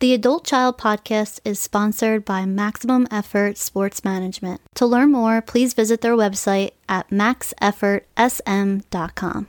The 0.00 0.14
Adult 0.14 0.46
Child 0.46 0.78
Podcast 0.78 1.40
is 1.44 1.58
sponsored 1.58 2.24
by 2.24 2.44
Maximum 2.44 3.08
Effort 3.10 3.58
Sports 3.58 4.04
Management. 4.04 4.60
To 4.76 4.86
learn 4.86 5.10
more, 5.10 5.42
please 5.42 5.74
visit 5.74 6.02
their 6.02 6.14
website 6.14 6.70
at 6.88 7.10
maxeffortsm.com. 7.10 9.48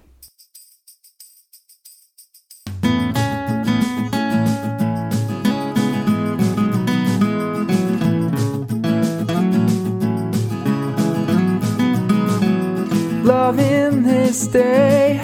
Loving 13.24 14.02
this 14.02 14.48
day, 14.48 15.22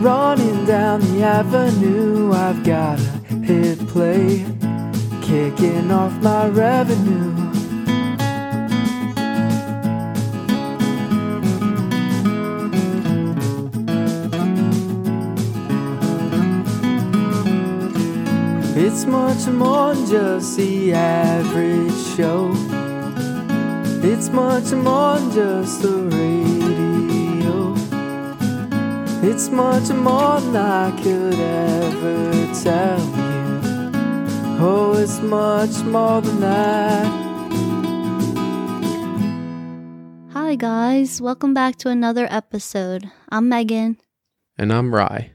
running 0.00 0.64
down 0.64 1.02
the 1.02 1.22
avenue. 1.22 2.32
I've 2.32 2.64
gotta 2.64 3.16
hit 3.46 3.78
play, 3.86 4.44
kicking 5.26 5.90
off 5.90 6.12
my 6.22 6.46
revenue. 6.48 7.34
It's 18.76 19.04
much 19.04 19.48
more 19.48 19.94
than 19.94 20.06
just 20.06 20.56
the 20.56 20.92
average 20.92 21.92
show. 22.14 22.52
It's 24.08 24.28
much 24.28 24.70
more 24.70 25.18
than 25.18 25.32
just 25.32 25.82
the 25.82 26.04
radio. 26.16 27.74
It's 29.28 29.48
much 29.50 29.88
more 29.90 30.40
than 30.40 30.56
I 30.56 30.90
could 31.02 31.34
ever 31.34 32.54
tell. 32.62 33.25
Oh, 34.58 34.94
it's 34.96 35.20
much 35.20 35.84
more 35.84 36.22
than 36.22 36.40
that. 36.40 37.06
Hi, 40.32 40.54
guys. 40.54 41.20
Welcome 41.20 41.52
back 41.52 41.76
to 41.76 41.90
another 41.90 42.26
episode. 42.30 43.10
I'm 43.28 43.50
Megan. 43.50 43.98
And 44.56 44.72
I'm 44.72 44.94
Ry. 44.94 45.32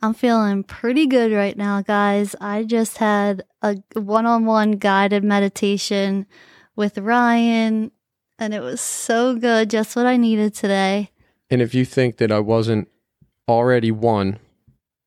I'm 0.00 0.14
feeling 0.14 0.62
pretty 0.62 1.08
good 1.08 1.32
right 1.32 1.56
now, 1.56 1.82
guys. 1.82 2.36
I 2.40 2.62
just 2.62 2.98
had 2.98 3.42
a 3.62 3.78
one 3.94 4.26
on 4.26 4.46
one 4.46 4.72
guided 4.72 5.24
meditation 5.24 6.26
with 6.76 6.98
Ryan, 6.98 7.90
and 8.38 8.54
it 8.54 8.60
was 8.60 8.80
so 8.80 9.34
good. 9.34 9.70
Just 9.70 9.96
what 9.96 10.06
I 10.06 10.16
needed 10.16 10.54
today. 10.54 11.10
And 11.50 11.60
if 11.60 11.74
you 11.74 11.84
think 11.84 12.18
that 12.18 12.30
I 12.30 12.38
wasn't 12.38 12.86
already 13.48 13.90
one 13.90 14.38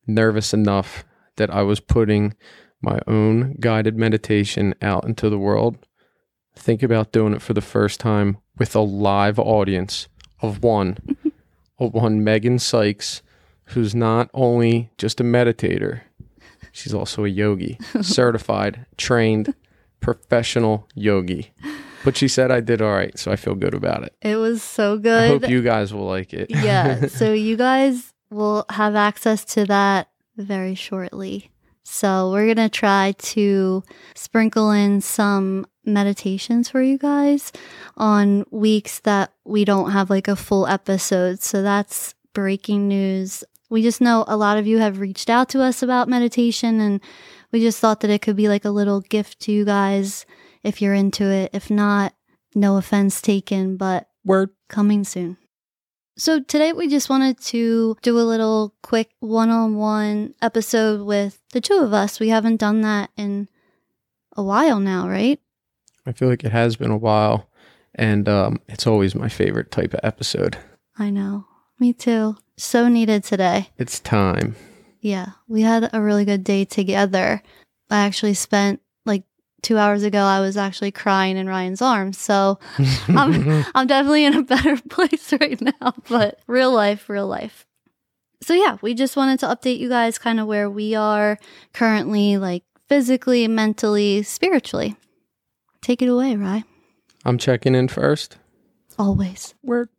nervous 0.05 0.53
enough 0.53 1.05
that 1.37 1.49
I 1.49 1.61
was 1.61 1.79
putting 1.79 2.35
my 2.81 2.99
own 3.07 3.55
guided 3.59 3.97
meditation 3.97 4.73
out 4.81 5.05
into 5.05 5.29
the 5.29 5.39
world, 5.39 5.77
think 6.55 6.83
about 6.83 7.11
doing 7.11 7.33
it 7.33 7.41
for 7.41 7.53
the 7.53 7.61
first 7.61 7.99
time 7.99 8.37
with 8.57 8.75
a 8.75 8.81
live 8.81 9.39
audience 9.39 10.07
of 10.41 10.63
one, 10.63 10.97
of 11.79 11.93
one 11.93 12.23
Megan 12.23 12.59
Sykes, 12.59 13.21
who's 13.65 13.93
not 13.93 14.29
only 14.33 14.91
just 14.97 15.19
a 15.19 15.23
meditator, 15.23 16.01
she's 16.71 16.93
also 16.93 17.25
a 17.25 17.29
yogi, 17.29 17.77
certified, 18.01 18.85
trained, 18.97 19.53
professional 19.99 20.87
yogi. 20.95 21.51
But 22.03 22.15
she 22.15 22.27
said 22.29 22.49
I 22.49 22.61
did 22.61 22.81
all 22.81 22.93
right, 22.93 23.17
so 23.19 23.31
I 23.31 23.35
feel 23.35 23.55
good 23.55 23.73
about 23.73 24.03
it. 24.03 24.15
It 24.21 24.37
was 24.37 24.63
so 24.63 24.97
good. 24.97 25.23
I 25.23 25.27
hope 25.27 25.49
you 25.49 25.61
guys 25.61 25.93
will 25.93 26.07
like 26.07 26.33
it. 26.33 26.49
yeah. 26.49 27.07
So 27.07 27.33
you 27.47 27.57
guys 27.57 28.13
will 28.29 28.65
have 28.69 28.95
access 28.95 29.43
to 29.45 29.65
that 29.65 30.09
very 30.37 30.75
shortly. 30.75 31.51
So 31.91 32.31
we're 32.31 32.45
going 32.45 32.69
to 32.69 32.69
try 32.69 33.13
to 33.17 33.83
sprinkle 34.15 34.69
in 34.69 35.01
some 35.01 35.65
meditations 35.83 36.69
for 36.69 36.83
you 36.83 36.99
guys 36.99 37.51
on 37.97 38.45
weeks 38.51 38.99
that 39.01 39.33
we 39.43 39.65
don't 39.65 39.91
have 39.91 40.09
like 40.09 40.27
a 40.27 40.35
full 40.35 40.67
episode. 40.67 41.41
So 41.41 41.63
that's 41.63 42.13
breaking 42.33 42.87
news. 42.87 43.43
We 43.71 43.81
just 43.81 44.01
know 44.01 44.23
a 44.27 44.37
lot 44.37 44.59
of 44.59 44.67
you 44.67 44.77
have 44.77 44.99
reached 44.99 45.31
out 45.31 45.49
to 45.49 45.63
us 45.63 45.81
about 45.81 46.07
meditation 46.07 46.79
and 46.79 47.01
we 47.51 47.59
just 47.59 47.79
thought 47.79 48.01
that 48.01 48.11
it 48.11 48.21
could 48.21 48.35
be 48.35 48.47
like 48.47 48.65
a 48.65 48.69
little 48.69 49.01
gift 49.01 49.39
to 49.41 49.51
you 49.51 49.65
guys 49.65 50.27
if 50.63 50.83
you're 50.83 50.93
into 50.93 51.25
it. 51.25 51.49
If 51.53 51.71
not, 51.71 52.13
no 52.53 52.77
offense 52.77 53.19
taken, 53.19 53.77
but 53.77 54.07
Word. 54.23 54.51
coming 54.67 55.03
soon. 55.03 55.37
So 56.19 56.41
today 56.41 56.73
we 56.73 56.89
just 56.89 57.09
wanted 57.09 57.39
to 57.45 57.95
do 58.01 58.19
a 58.19 58.27
little 58.27 58.75
quick 58.83 59.09
one-on-one 59.21 60.33
episode 60.41 61.05
with 61.05 61.39
the 61.53 61.61
two 61.61 61.77
of 61.77 61.93
us. 61.93 62.19
We 62.19 62.27
haven't 62.27 62.57
done 62.57 62.81
that 62.81 63.09
in 63.15 63.47
a 64.35 64.43
while 64.43 64.81
now, 64.81 65.07
right? 65.07 65.39
I 66.05 66.11
feel 66.11 66.27
like 66.27 66.43
it 66.43 66.51
has 66.51 66.75
been 66.75 66.91
a 66.91 66.97
while, 66.97 67.49
and 67.95 68.27
um, 68.27 68.59
it's 68.67 68.85
always 68.85 69.15
my 69.15 69.29
favorite 69.29 69.71
type 69.71 69.93
of 69.93 70.01
episode. 70.03 70.57
I 70.97 71.09
know. 71.09 71.45
Me 71.79 71.93
too. 71.93 72.35
So 72.57 72.89
needed 72.89 73.23
today. 73.23 73.69
It's 73.77 74.01
time. 74.01 74.57
Yeah, 74.99 75.27
we 75.47 75.61
had 75.61 75.89
a 75.93 76.01
really 76.01 76.25
good 76.25 76.43
day 76.43 76.65
together. 76.65 77.41
I 77.89 78.05
actually 78.05 78.33
spent 78.33 78.81
2 79.61 79.77
hours 79.77 80.03
ago 80.03 80.19
I 80.19 80.39
was 80.39 80.57
actually 80.57 80.91
crying 80.91 81.37
in 81.37 81.47
Ryan's 81.47 81.81
arms. 81.81 82.17
So 82.17 82.59
I'm 83.07 83.65
I'm 83.75 83.87
definitely 83.87 84.25
in 84.25 84.35
a 84.35 84.43
better 84.43 84.77
place 84.89 85.33
right 85.33 85.59
now, 85.61 85.93
but 86.09 86.39
real 86.47 86.73
life, 86.73 87.09
real 87.09 87.27
life. 87.27 87.65
So 88.41 88.53
yeah, 88.53 88.77
we 88.81 88.93
just 88.93 89.17
wanted 89.17 89.39
to 89.41 89.47
update 89.47 89.79
you 89.79 89.89
guys 89.89 90.17
kind 90.17 90.39
of 90.39 90.47
where 90.47 90.69
we 90.69 90.95
are 90.95 91.37
currently 91.73 92.37
like 92.37 92.63
physically, 92.87 93.47
mentally, 93.47 94.23
spiritually. 94.23 94.95
Take 95.81 96.01
it 96.01 96.07
away, 96.07 96.35
Ry. 96.35 96.63
I'm 97.25 97.37
checking 97.37 97.75
in 97.75 97.87
first. 97.87 98.37
Always. 98.97 99.53
Word. 99.63 99.89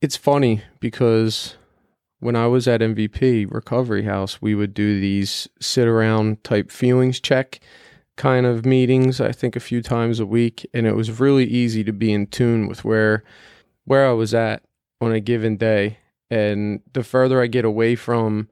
It's 0.00 0.16
funny 0.16 0.62
because 0.78 1.56
when 2.20 2.36
I 2.36 2.46
was 2.46 2.68
at 2.68 2.80
MVP 2.80 3.52
Recovery 3.52 4.04
House, 4.04 4.42
we 4.42 4.54
would 4.54 4.74
do 4.74 5.00
these 5.00 5.48
sit 5.60 5.88
around 5.88 6.42
type 6.44 6.70
feelings 6.70 7.20
check 7.20 7.60
kind 8.18 8.44
of 8.44 8.66
meetings, 8.66 9.20
I 9.20 9.32
think 9.32 9.56
a 9.56 9.60
few 9.60 9.80
times 9.80 10.20
a 10.20 10.26
week, 10.26 10.68
and 10.74 10.86
it 10.86 10.94
was 10.94 11.18
really 11.18 11.46
easy 11.46 11.82
to 11.84 11.92
be 11.92 12.12
in 12.12 12.26
tune 12.26 12.68
with 12.68 12.84
where 12.84 13.24
where 13.84 14.06
I 14.06 14.12
was 14.12 14.34
at 14.34 14.62
on 15.00 15.12
a 15.12 15.20
given 15.20 15.56
day. 15.56 15.98
And 16.30 16.82
the 16.92 17.02
further 17.02 17.40
I 17.40 17.46
get 17.46 17.64
away 17.64 17.94
from 17.94 18.50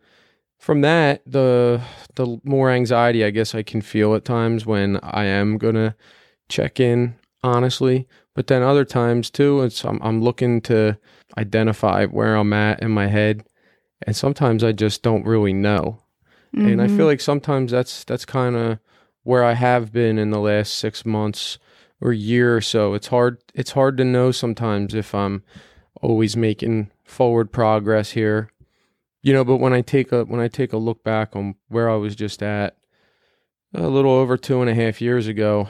from 0.59 0.81
that, 0.81 1.21
the 1.27 1.83
the 2.15 2.41
more 2.45 2.71
anxiety 2.71 3.23
I 3.23 3.31
guess 3.31 3.55
I 3.55 3.63
can 3.63 3.83
feel 3.83 4.15
at 4.15 4.25
times 4.25 4.65
when 4.65 4.99
I 5.03 5.25
am 5.25 5.59
gonna 5.59 5.95
check 6.49 6.81
in 6.81 7.17
honestly. 7.43 8.09
But 8.35 8.47
then 8.47 8.63
other 8.63 8.85
times 8.85 9.31
too, 9.31 9.63
it's 9.63 9.85
I'm, 9.85 10.01
I'm 10.03 10.23
looking 10.23 10.61
to 10.63 10.97
identify 11.37 12.07
where 12.07 12.37
I'm 12.37 12.53
at 12.53 12.83
in 12.83 12.91
my 12.91 13.09
head, 13.09 13.45
and 14.07 14.17
sometimes 14.17 14.65
I 14.65 14.73
just 14.73 15.03
don't 15.03 15.27
really 15.27 15.53
know. 15.53 16.03
And 16.53 16.81
I 16.81 16.87
feel 16.87 16.97
mm-hmm. 16.97 17.07
like 17.07 17.21
sometimes 17.21 17.71
that's 17.71 18.05
that's 18.05 18.25
kind 18.25 18.57
of 18.57 18.79
where 19.27 19.43
I 19.43 19.55
have 19.55 19.93
been 19.93 20.19
in 20.19 20.31
the 20.31 20.39
last 20.39 20.75
six 20.75 21.05
months 21.05 21.59
or 22.01 22.13
year 22.13 22.57
or 22.57 22.61
so. 22.61 22.95
It's 22.95 23.09
hard 23.09 23.39
it's 23.55 23.73
hard 23.73 23.97
to 23.97 24.05
know 24.05 24.31
sometimes 24.31 24.95
if 24.95 25.15
I'm 25.15 25.43
always 26.01 26.37
making 26.37 26.93
forward 27.05 27.51
progress 27.51 28.13
here. 28.13 28.51
You 29.23 29.33
know, 29.33 29.45
but 29.45 29.57
when 29.57 29.73
I 29.73 29.81
take 29.81 30.13
a 30.13 30.25
when 30.25 30.41
I 30.41 30.47
take 30.47 30.73
a 30.73 30.79
look 30.79 31.03
back 31.03 31.35
on 31.35 31.57
where 31.69 31.91
I 31.91 31.97
was 31.97 32.15
just 32.15 32.41
at 32.41 32.77
a 33.75 33.89
little 33.89 34.13
over 34.13 34.37
two 34.37 34.61
and 34.61 34.71
a 34.71 34.75
half 34.75 35.01
years 35.01 35.27
ago, 35.27 35.69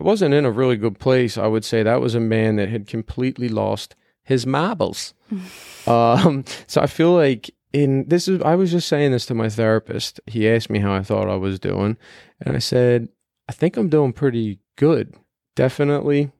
I 0.00 0.02
wasn't 0.02 0.32
in 0.32 0.46
a 0.46 0.50
really 0.50 0.76
good 0.76 0.98
place. 0.98 1.36
I 1.36 1.46
would 1.46 1.66
say 1.66 1.82
that 1.82 2.00
was 2.00 2.14
a 2.14 2.20
man 2.20 2.56
that 2.56 2.70
had 2.70 2.86
completely 2.86 3.50
lost 3.50 3.94
his 4.22 4.46
marbles. 4.46 5.12
um, 5.86 6.44
so 6.66 6.80
I 6.80 6.86
feel 6.86 7.12
like 7.12 7.50
in 7.72 8.08
this 8.08 8.28
is 8.28 8.40
I 8.42 8.54
was 8.54 8.70
just 8.70 8.88
saying 8.88 9.12
this 9.12 9.26
to 9.26 9.34
my 9.34 9.48
therapist. 9.48 10.20
He 10.26 10.48
asked 10.48 10.70
me 10.70 10.78
how 10.78 10.92
I 10.92 11.02
thought 11.02 11.28
I 11.28 11.36
was 11.36 11.58
doing, 11.58 11.96
and 12.40 12.56
I 12.56 12.60
said, 12.60 13.08
I 13.48 13.52
think 13.52 13.76
I'm 13.76 13.88
doing 13.88 14.12
pretty 14.12 14.58
good. 14.76 15.14
Definitely 15.56 16.30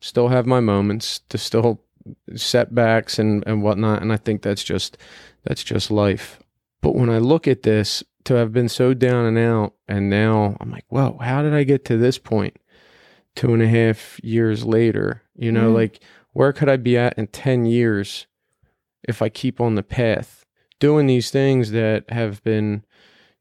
still 0.00 0.28
have 0.28 0.46
my 0.46 0.60
moments 0.60 1.20
to 1.28 1.36
still 1.38 1.82
setbacks 2.34 3.18
and, 3.18 3.44
and 3.46 3.62
whatnot. 3.62 4.00
And 4.00 4.12
I 4.12 4.16
think 4.16 4.42
that's 4.42 4.64
just 4.64 4.96
that's 5.44 5.62
just 5.64 5.90
life. 5.90 6.38
But 6.80 6.94
when 6.94 7.10
I 7.10 7.18
look 7.18 7.46
at 7.46 7.62
this, 7.62 8.02
to 8.24 8.34
have 8.34 8.52
been 8.52 8.68
so 8.68 8.94
down 8.94 9.26
and 9.26 9.38
out, 9.38 9.74
and 9.88 10.08
now 10.08 10.56
I'm 10.60 10.70
like, 10.70 10.84
whoa, 10.88 11.18
how 11.20 11.42
did 11.42 11.52
I 11.54 11.64
get 11.64 11.84
to 11.86 11.96
this 11.96 12.18
point? 12.18 12.56
Two 13.34 13.52
and 13.54 13.62
a 13.62 13.68
half 13.68 14.18
years 14.22 14.64
later, 14.64 15.22
you 15.36 15.52
know, 15.52 15.70
Mm. 15.70 15.74
like 15.74 16.00
where 16.32 16.52
could 16.52 16.68
I 16.68 16.76
be 16.76 16.96
at 16.96 17.18
in 17.18 17.26
10 17.28 17.64
years 17.66 18.26
if 19.08 19.20
I 19.22 19.28
keep 19.28 19.60
on 19.60 19.74
the 19.74 19.82
path 19.82 20.39
doing 20.80 21.06
these 21.06 21.30
things 21.30 21.70
that 21.70 22.10
have 22.10 22.42
been, 22.42 22.84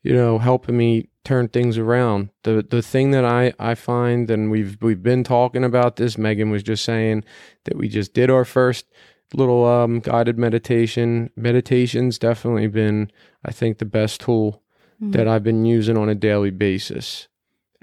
you 0.03 0.13
know, 0.13 0.37
helping 0.37 0.77
me 0.77 1.09
turn 1.25 1.47
things 1.47 1.77
around. 1.77 2.29
The 2.43 2.65
the 2.67 2.81
thing 2.81 3.11
that 3.11 3.25
I 3.25 3.53
I 3.59 3.75
find 3.75 4.29
and 4.29 4.49
we've 4.51 4.77
we've 4.81 5.01
been 5.03 5.23
talking 5.23 5.63
about 5.63 5.95
this 5.97 6.17
Megan 6.17 6.49
was 6.51 6.63
just 6.63 6.85
saying 6.85 7.23
that 7.65 7.75
we 7.77 7.89
just 7.89 8.13
did 8.13 8.29
our 8.29 8.45
first 8.45 8.85
little 9.33 9.65
um 9.65 9.99
guided 9.99 10.37
meditation. 10.37 11.29
Meditation's 11.35 12.17
definitely 12.19 12.67
been 12.67 13.11
I 13.43 13.51
think 13.51 13.77
the 13.79 13.85
best 13.85 14.21
tool 14.21 14.61
Mhm. 15.01 15.13
that 15.13 15.27
I've 15.27 15.43
been 15.43 15.65
using 15.65 15.97
on 15.97 16.09
a 16.09 16.15
daily 16.15 16.49
basis. 16.51 17.27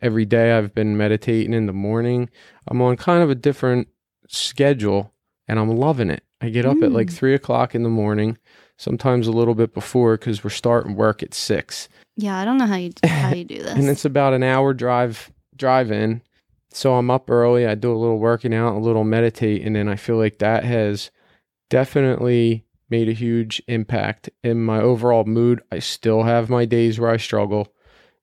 Every 0.02 0.24
day 0.26 0.52
I've 0.52 0.74
been 0.74 0.96
meditating 0.98 1.54
in 1.54 1.64
the 1.66 1.72
morning. 1.72 2.28
I'm 2.68 2.82
on 2.82 2.96
kind 2.96 3.22
of 3.22 3.30
a 3.30 3.34
different 3.34 3.88
schedule 4.28 5.12
and 5.48 5.58
I'm 5.58 5.70
loving 5.70 6.10
it. 6.10 6.22
I 6.40 6.50
get 6.50 6.66
up 6.66 6.82
at 6.82 6.92
like 6.92 7.06
Mm. 7.08 7.12
three 7.14 7.34
o'clock 7.34 7.74
in 7.74 7.82
the 7.84 7.88
morning, 7.88 8.36
sometimes 8.76 9.26
a 9.26 9.32
little 9.32 9.54
bit 9.54 9.74
before 9.74 10.16
because 10.16 10.44
we're 10.44 10.50
starting 10.50 10.94
work 10.94 11.22
at 11.22 11.34
six. 11.34 11.88
Yeah, 12.16 12.36
I 12.38 12.44
don't 12.44 12.58
know 12.58 12.66
how 12.66 12.76
you 12.76 12.92
how 13.04 13.34
you 13.34 13.44
do 13.44 13.62
this. 13.62 13.72
And 13.72 13.88
it's 13.88 14.04
about 14.04 14.34
an 14.34 14.42
hour 14.42 14.74
drive 14.74 15.30
drive 15.56 15.90
in. 15.90 16.22
So 16.70 16.94
I'm 16.94 17.10
up 17.10 17.30
early. 17.30 17.66
I 17.66 17.74
do 17.74 17.92
a 17.92 17.96
little 17.96 18.18
working 18.18 18.52
out, 18.52 18.76
a 18.76 18.78
little 18.78 19.04
meditate, 19.04 19.64
and 19.64 19.74
then 19.74 19.88
I 19.88 19.96
feel 19.96 20.16
like 20.16 20.38
that 20.38 20.64
has 20.64 21.10
definitely 21.70 22.66
made 22.90 23.08
a 23.08 23.12
huge 23.14 23.62
impact 23.66 24.30
in 24.44 24.62
my 24.62 24.80
overall 24.80 25.24
mood. 25.24 25.62
I 25.72 25.78
still 25.78 26.22
have 26.22 26.50
my 26.50 26.64
days 26.64 27.00
where 27.00 27.10
I 27.10 27.16
struggle. 27.16 27.72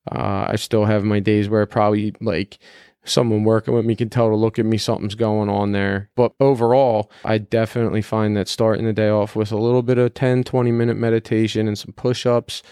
Uh, 0.10 0.46
I 0.50 0.56
still 0.58 0.86
have 0.86 1.04
my 1.04 1.20
days 1.20 1.50
where 1.50 1.62
I 1.62 1.66
probably 1.66 2.14
like 2.22 2.60
someone 3.06 3.44
working 3.44 3.74
with 3.74 3.86
me 3.86 3.96
can 3.96 4.10
tell 4.10 4.30
to 4.30 4.36
look 4.36 4.58
at 4.58 4.66
me, 4.66 4.78
something's 4.78 5.16
going 5.16 5.50
on 5.50 5.72
there. 5.72 6.10
But 6.16 6.34
overall, 6.40 7.12
I 7.24 7.38
definitely 7.38 8.02
find 8.02 8.36
that 8.38 8.48
starting 8.48 8.86
the 8.86 8.94
day 8.94 9.10
off 9.10 9.36
with 9.36 9.52
a 9.52 9.58
little 9.58 9.82
bit 9.82 9.98
of 9.98 10.14
10, 10.14 10.44
20 10.44 10.72
minute 10.72 10.98
meditation 10.98 11.68
and 11.68 11.78
some 11.78 11.94
push 11.94 12.26
ups, 12.26 12.64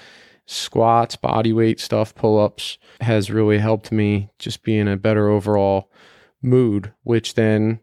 squats, 0.45 1.16
body 1.16 1.54
weight 1.54 1.80
stuff, 1.80 2.16
pull 2.16 2.39
ups 2.39 2.78
has 3.01 3.31
really 3.31 3.57
helped 3.57 3.92
me 3.92 4.30
just 4.39 4.63
be 4.63 4.78
in 4.78 4.88
a 4.88 4.98
better 4.98 5.30
overall 5.30 5.92
mood, 6.42 6.94
which 7.04 7.36
then, 7.36 7.80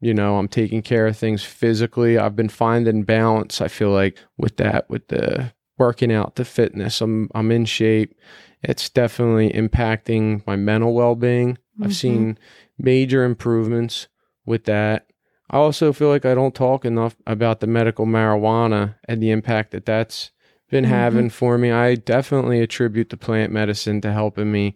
you 0.00 0.14
know, 0.14 0.38
I'm 0.38 0.48
taking 0.48 0.82
care 0.82 1.06
of 1.06 1.16
things 1.16 1.42
physically. 1.42 2.18
I've 2.18 2.36
been 2.36 2.48
finding 2.48 3.04
balance. 3.04 3.60
I 3.60 3.68
feel 3.68 3.90
like 3.90 4.18
with 4.36 4.56
that, 4.58 4.88
with 4.90 5.08
the 5.08 5.52
working 5.78 6.12
out, 6.12 6.36
the 6.36 6.44
fitness, 6.44 7.00
I'm 7.00 7.28
I'm 7.34 7.50
in 7.50 7.64
shape. 7.64 8.14
It's 8.62 8.88
definitely 8.88 9.50
impacting 9.50 10.46
my 10.46 10.56
mental 10.56 10.94
well 10.94 11.14
being. 11.14 11.58
I've 11.82 11.94
seen 11.96 12.38
major 12.78 13.24
improvements 13.24 14.06
with 14.46 14.64
that. 14.64 15.06
I 15.50 15.56
also 15.56 15.92
feel 15.92 16.08
like 16.08 16.24
I 16.24 16.34
don't 16.34 16.54
talk 16.54 16.84
enough 16.84 17.16
about 17.26 17.60
the 17.60 17.66
medical 17.66 18.06
marijuana 18.06 18.94
and 19.08 19.22
the 19.22 19.30
impact 19.30 19.72
that 19.72 19.84
that's 19.84 20.30
been 20.70 20.84
Mhm. 20.84 20.88
having 20.88 21.28
for 21.30 21.58
me. 21.58 21.70
I 21.70 21.96
definitely 21.96 22.60
attribute 22.60 23.10
the 23.10 23.16
plant 23.16 23.52
medicine 23.52 24.00
to 24.02 24.12
helping 24.12 24.52
me 24.52 24.74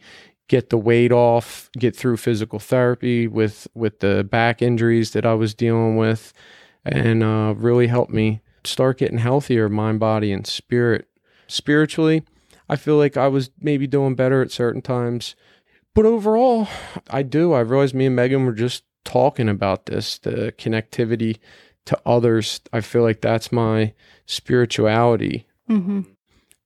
get 0.48 0.70
the 0.70 0.78
weight 0.78 1.12
off, 1.12 1.70
get 1.78 1.94
through 1.96 2.16
physical 2.16 2.58
therapy 2.58 3.26
with 3.26 3.68
with 3.74 4.00
the 4.00 4.24
back 4.24 4.60
injuries 4.62 5.12
that 5.12 5.24
I 5.24 5.34
was 5.34 5.54
dealing 5.54 5.96
with, 5.96 6.32
and 6.84 7.22
uh, 7.22 7.54
really 7.56 7.86
helped 7.86 8.12
me 8.12 8.40
start 8.64 8.98
getting 8.98 9.18
healthier, 9.18 9.68
mind, 9.68 10.00
body, 10.00 10.32
and 10.32 10.46
spirit. 10.46 11.06
Spiritually, 11.46 12.22
I 12.68 12.76
feel 12.76 12.96
like 12.96 13.16
I 13.16 13.28
was 13.28 13.50
maybe 13.60 13.86
doing 13.86 14.14
better 14.14 14.42
at 14.42 14.50
certain 14.50 14.82
times, 14.82 15.34
but 15.94 16.04
overall, 16.04 16.68
I 17.10 17.22
do. 17.22 17.52
I 17.52 17.60
realized 17.60 17.94
me 17.94 18.06
and 18.06 18.16
Megan 18.16 18.44
were 18.44 18.52
just 18.52 18.84
talking 19.04 19.48
about 19.48 19.86
this, 19.86 20.18
the 20.18 20.52
connectivity 20.58 21.38
to 21.86 21.98
others. 22.04 22.60
I 22.72 22.80
feel 22.80 23.02
like 23.02 23.20
that's 23.20 23.52
my 23.52 23.92
spirituality 24.26 25.46
hmm 25.68 26.00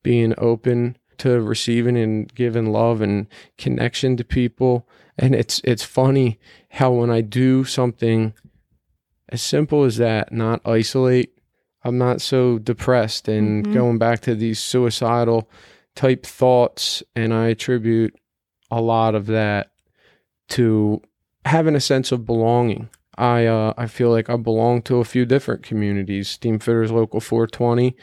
being 0.02 0.32
open 0.38 0.97
to 1.19 1.41
receiving 1.41 1.97
and 1.97 2.35
giving 2.35 2.73
love 2.73 3.02
and 3.02 3.26
connection 3.58 4.17
to 4.17 4.25
people 4.25 4.88
and 5.19 5.35
it's 5.35 5.61
it's 5.64 5.85
funny 5.85 6.38
how 6.70 6.91
when 6.91 7.11
i 7.11 7.20
do 7.20 7.64
something 7.64 8.32
as 9.29 9.43
simple 9.43 9.85
as 9.85 9.99
that 9.99 10.32
not 10.32 10.61
isolate 10.67 11.38
i'm 11.85 11.99
not 11.99 12.20
so 12.23 12.58
depressed 12.58 13.29
and 13.29 13.67
Mhm. 13.67 13.73
going 13.75 13.99
back 13.99 14.20
to 14.20 14.35
these 14.35 14.58
suicidal 14.58 15.50
type 15.94 16.25
thoughts 16.25 17.02
and 17.14 17.32
i 17.34 17.48
attribute 17.48 18.14
a 18.70 18.81
lot 18.81 19.14
of 19.14 19.26
that 19.26 19.72
to 20.48 21.00
having 21.44 21.75
a 21.75 21.81
sense 21.81 22.12
of 22.12 22.26
belonging 22.26 22.88
I 23.20 23.44
uh, 23.44 23.75
I 23.76 23.87
feel 23.87 24.10
like 24.10 24.31
I 24.31 24.37
belong 24.37 24.81
to 24.82 24.96
a 24.96 25.04
few 25.04 25.26
different 25.26 25.62
communities. 25.62 26.28
Steam 26.28 26.58
Fitters 26.58 26.90
Local 26.90 27.20
420 27.20 27.94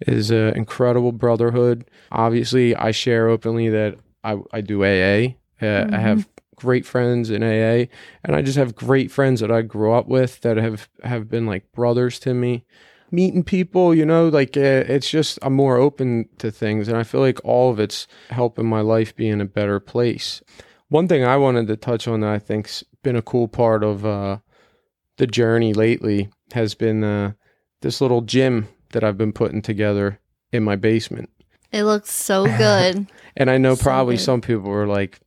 is 0.00 0.32
an 0.32 0.56
incredible 0.56 1.12
brotherhood. 1.12 1.88
Obviously, 2.10 2.74
I 2.74 2.90
share 2.90 3.28
openly 3.28 3.68
that 3.68 3.96
I, 4.24 4.38
I 4.52 4.62
do 4.62 4.82
AA. 4.82 5.36
Uh, 5.62 5.88
I 5.92 5.98
have 5.98 6.28
great 6.56 6.84
friends 6.84 7.30
in 7.30 7.44
AA, 7.44 7.86
and 8.24 8.34
I 8.34 8.42
just 8.42 8.58
have 8.58 8.74
great 8.74 9.12
friends 9.12 9.40
that 9.40 9.52
I 9.52 9.62
grew 9.62 9.92
up 9.92 10.08
with 10.08 10.40
that 10.40 10.56
have 10.56 10.88
have 11.04 11.28
been 11.28 11.46
like 11.46 11.70
brothers 11.70 12.18
to 12.20 12.34
me. 12.34 12.64
Meeting 13.14 13.44
people, 13.44 13.94
you 13.94 14.04
know, 14.04 14.28
like 14.28 14.56
uh, 14.56 14.82
it's 14.88 15.08
just 15.08 15.38
I'm 15.42 15.52
more 15.54 15.76
open 15.76 16.28
to 16.38 16.50
things, 16.50 16.88
and 16.88 16.96
I 16.96 17.04
feel 17.04 17.20
like 17.20 17.38
all 17.44 17.70
of 17.70 17.78
it's 17.78 18.08
helping 18.30 18.66
my 18.66 18.80
life 18.80 19.14
be 19.14 19.28
in 19.28 19.40
a 19.40 19.44
better 19.44 19.78
place. 19.78 20.42
One 20.88 21.06
thing 21.06 21.24
I 21.24 21.36
wanted 21.36 21.68
to 21.68 21.76
touch 21.76 22.08
on 22.08 22.20
that 22.20 22.30
I 22.30 22.38
think's 22.40 22.82
been 23.02 23.14
a 23.16 23.22
cool 23.22 23.46
part 23.46 23.84
of 23.84 24.04
uh, 24.04 24.38
the 25.18 25.26
journey 25.28 25.72
lately 25.74 26.28
has 26.52 26.74
been 26.74 27.04
uh, 27.04 27.32
this 27.82 28.00
little 28.00 28.20
gym 28.22 28.66
that 28.92 29.04
I've 29.04 29.18
been 29.18 29.32
putting 29.32 29.62
together 29.62 30.18
in 30.52 30.64
my 30.64 30.74
basement. 30.76 31.30
It 31.70 31.84
looks 31.84 32.10
so 32.10 32.44
good. 32.58 33.06
And 33.36 33.50
I 33.50 33.58
know 33.58 33.74
So 33.76 33.82
probably 33.82 34.16
good. 34.16 34.22
some 34.22 34.40
people 34.40 34.70
were 34.70 34.86
like, 34.86 35.20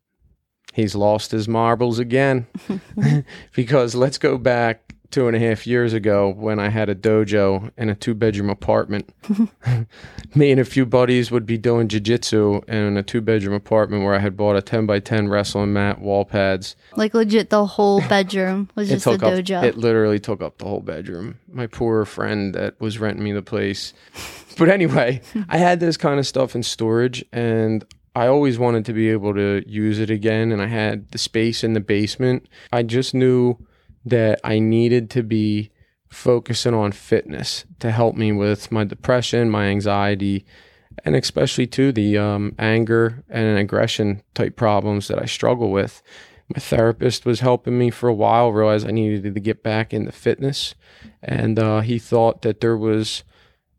he's 0.74 0.94
lost 0.96 1.32
his 1.32 1.48
marbles 1.48 2.00
again. 2.00 2.48
because 3.56 3.96
let's 3.96 4.18
go 4.18 4.38
back 4.38 4.94
two 5.12 5.28
and 5.28 5.36
a 5.36 5.40
half 5.40 5.66
years 5.66 5.94
ago 5.94 6.30
when 6.30 6.60
I 6.60 6.70
had 6.70 6.90
a 6.90 6.96
dojo 6.96 7.72
in 7.78 7.90
a 7.90 7.96
two 7.96 8.14
bedroom 8.14 8.50
apartment. 8.50 9.14
Me 10.36 10.52
and 10.52 10.60
a 10.60 10.66
few 10.66 10.86
buddies 10.86 11.32
would 11.32 11.46
be 11.46 11.58
doing 11.58 11.88
jujitsu 11.88 12.68
in 12.68 12.98
a 12.98 13.04
two 13.04 13.22
bedroom 13.22 13.54
apartment 13.54 14.04
where 14.04 14.14
I 14.14 14.20
had 14.20 14.36
bought 14.36 14.56
a 14.56 14.62
10 14.62 14.86
by 14.86 15.00
10 15.00 15.30
wrestling 15.30 15.74
mat, 15.74 16.00
wall 16.00 16.26
pads. 16.26 16.76
like 16.96 17.14
legit, 17.14 17.50
the 17.50 17.66
whole 17.66 18.02
bedroom 18.02 18.70
was 18.76 18.90
just 18.90 19.06
a 19.06 19.12
up, 19.12 19.22
dojo. 19.22 19.64
It 19.64 19.78
literally 19.78 20.20
took 20.20 20.42
up 20.42 20.58
the 20.58 20.66
whole 20.66 20.82
bedroom. 20.82 21.40
My 21.52 21.68
poor 21.68 22.06
friend 22.06 22.54
that 22.56 22.80
was 22.80 23.00
renting 23.00 23.24
me 23.24 23.32
the 23.32 23.42
place. 23.42 23.94
But 24.58 24.70
anyway, 24.70 25.22
I 25.50 25.58
had 25.58 25.80
this 25.80 25.98
kind 25.98 26.20
of 26.20 26.28
stuff 26.28 26.56
in 26.56 26.64
storage 26.64 27.24
and 27.32 27.86
I 28.16 28.26
always 28.26 28.58
wanted 28.58 28.84
to 28.86 28.94
be 28.94 29.10
able 29.10 29.36
to 29.36 29.64
use 29.68 30.00
it 30.00 30.10
again 30.10 30.52
and 30.52 30.60
I 30.60 30.66
had 30.66 31.12
the 31.12 31.20
space 31.20 31.64
in 31.64 31.74
the 31.74 31.80
basement. 31.80 32.48
I 32.74 32.82
just 32.82 33.14
knew 33.14 33.58
that 34.10 34.40
I 34.44 34.60
needed 34.60 35.10
to 35.12 35.24
be 35.24 35.72
focusing 36.10 36.74
on 36.74 36.92
fitness 36.92 37.66
to 37.80 37.92
help 37.92 38.16
me 38.16 38.32
with 38.32 38.72
my 38.72 38.84
depression, 38.84 39.50
my 39.50 39.66
anxiety, 39.66 40.46
and 41.04 41.16
especially 41.16 41.68
too 41.68 41.92
the 41.92 42.18
um, 42.18 42.56
anger 42.58 43.24
and 43.30 43.58
aggression 43.58 44.22
type 44.34 44.56
problems 44.56 45.08
that 45.08 45.22
I 45.22 45.26
struggle 45.26 45.72
with. 45.72 46.02
My 46.54 46.60
therapist 46.60 47.26
was 47.26 47.42
helping 47.42 47.78
me 47.78 47.90
for 47.90 48.08
a 48.08 48.14
while, 48.14 48.54
realized 48.54 48.88
I 48.88 48.92
needed 48.92 49.34
to 49.34 49.40
get 49.40 49.64
back 49.64 49.94
into 49.94 50.14
fitness, 50.14 50.76
and 51.22 51.60
uh, 51.60 51.82
he 51.82 52.00
thought 52.00 52.42
that 52.44 52.62
there 52.62 52.78
was 52.78 53.24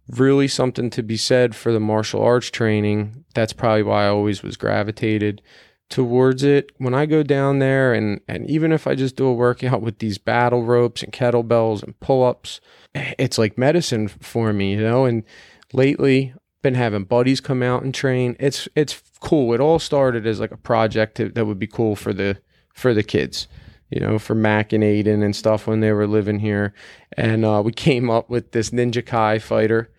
really 0.09 0.49
something 0.49 0.91
to 0.91 1.03
be 1.03 1.17
said 1.17 1.55
for 1.55 1.73
the 1.73 1.81
martial 1.81 2.23
arts 2.23 2.51
training. 2.51 3.25
That's 3.35 3.55
probably 3.55 3.85
why 3.85 4.05
I 4.05 4.09
always 4.09 4.43
was 4.43 4.57
gravitated 4.57 5.41
towards 5.89 6.43
it. 6.43 6.73
When 6.79 6.95
I 6.95 7.07
go 7.07 7.23
down 7.23 7.59
there 7.59 7.95
and 7.95 8.21
and 8.29 8.49
even 8.49 8.73
if 8.73 8.87
I 8.87 8.95
just 8.95 9.17
do 9.17 9.27
a 9.27 9.33
workout 9.33 9.83
with 9.83 9.99
these 9.99 10.19
battle 10.19 10.65
ropes 10.65 11.03
and 11.03 11.13
kettlebells 11.13 11.83
and 11.83 11.99
pull-ups, 12.01 12.61
it's 12.95 13.39
like 13.39 13.59
medicine 13.59 14.09
for 14.09 14.53
me, 14.53 14.73
you 14.73 14.81
know, 14.81 15.05
and 15.05 15.25
lately 15.73 16.35
been 16.63 16.75
having 16.75 17.05
buddies 17.05 17.41
come 17.41 17.63
out 17.63 17.83
and 17.83 17.95
train. 17.95 18.37
It's 18.39 18.69
it's 18.75 19.03
cool. 19.21 19.55
It 19.55 19.61
all 19.61 19.79
started 19.79 20.27
as 20.27 20.41
like 20.41 20.53
a 20.53 20.57
project 20.57 21.17
to, 21.17 21.29
that 21.31 21.47
would 21.47 21.59
be 21.59 21.67
cool 21.67 21.97
for 21.97 22.13
the 22.13 22.39
for 22.75 22.95
the 22.95 23.03
kids, 23.03 23.49
you 23.91 24.01
know, 24.01 24.19
for 24.19 24.35
Mac 24.35 24.73
and 24.73 24.85
Aiden 24.85 25.25
and 25.25 25.35
stuff 25.35 25.67
when 25.67 25.81
they 25.81 25.93
were 25.93 26.07
living 26.07 26.39
here. 26.39 26.75
And 27.17 27.45
uh, 27.45 27.63
we 27.65 27.73
came 27.89 28.11
up 28.11 28.29
with 28.31 28.53
this 28.53 28.71
Ninja 28.71 29.05
Kai 29.05 29.39
fighter 29.39 29.91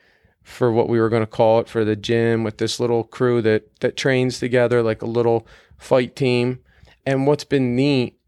for 0.43 0.71
what 0.71 0.89
we 0.89 0.99
were 0.99 1.09
going 1.09 1.21
to 1.21 1.27
call 1.27 1.59
it 1.59 1.69
for 1.69 1.85
the 1.85 1.95
gym 1.95 2.43
with 2.43 2.57
this 2.57 2.79
little 2.79 3.03
crew 3.03 3.41
that 3.41 3.79
that 3.81 3.95
trains 3.95 4.39
together 4.39 4.81
like 4.81 5.01
a 5.01 5.07
little 5.07 5.47
fight 5.79 6.15
team. 6.15 6.59
And 7.05 7.25
what's 7.25 7.43
been 7.43 7.75
neat 7.75 8.19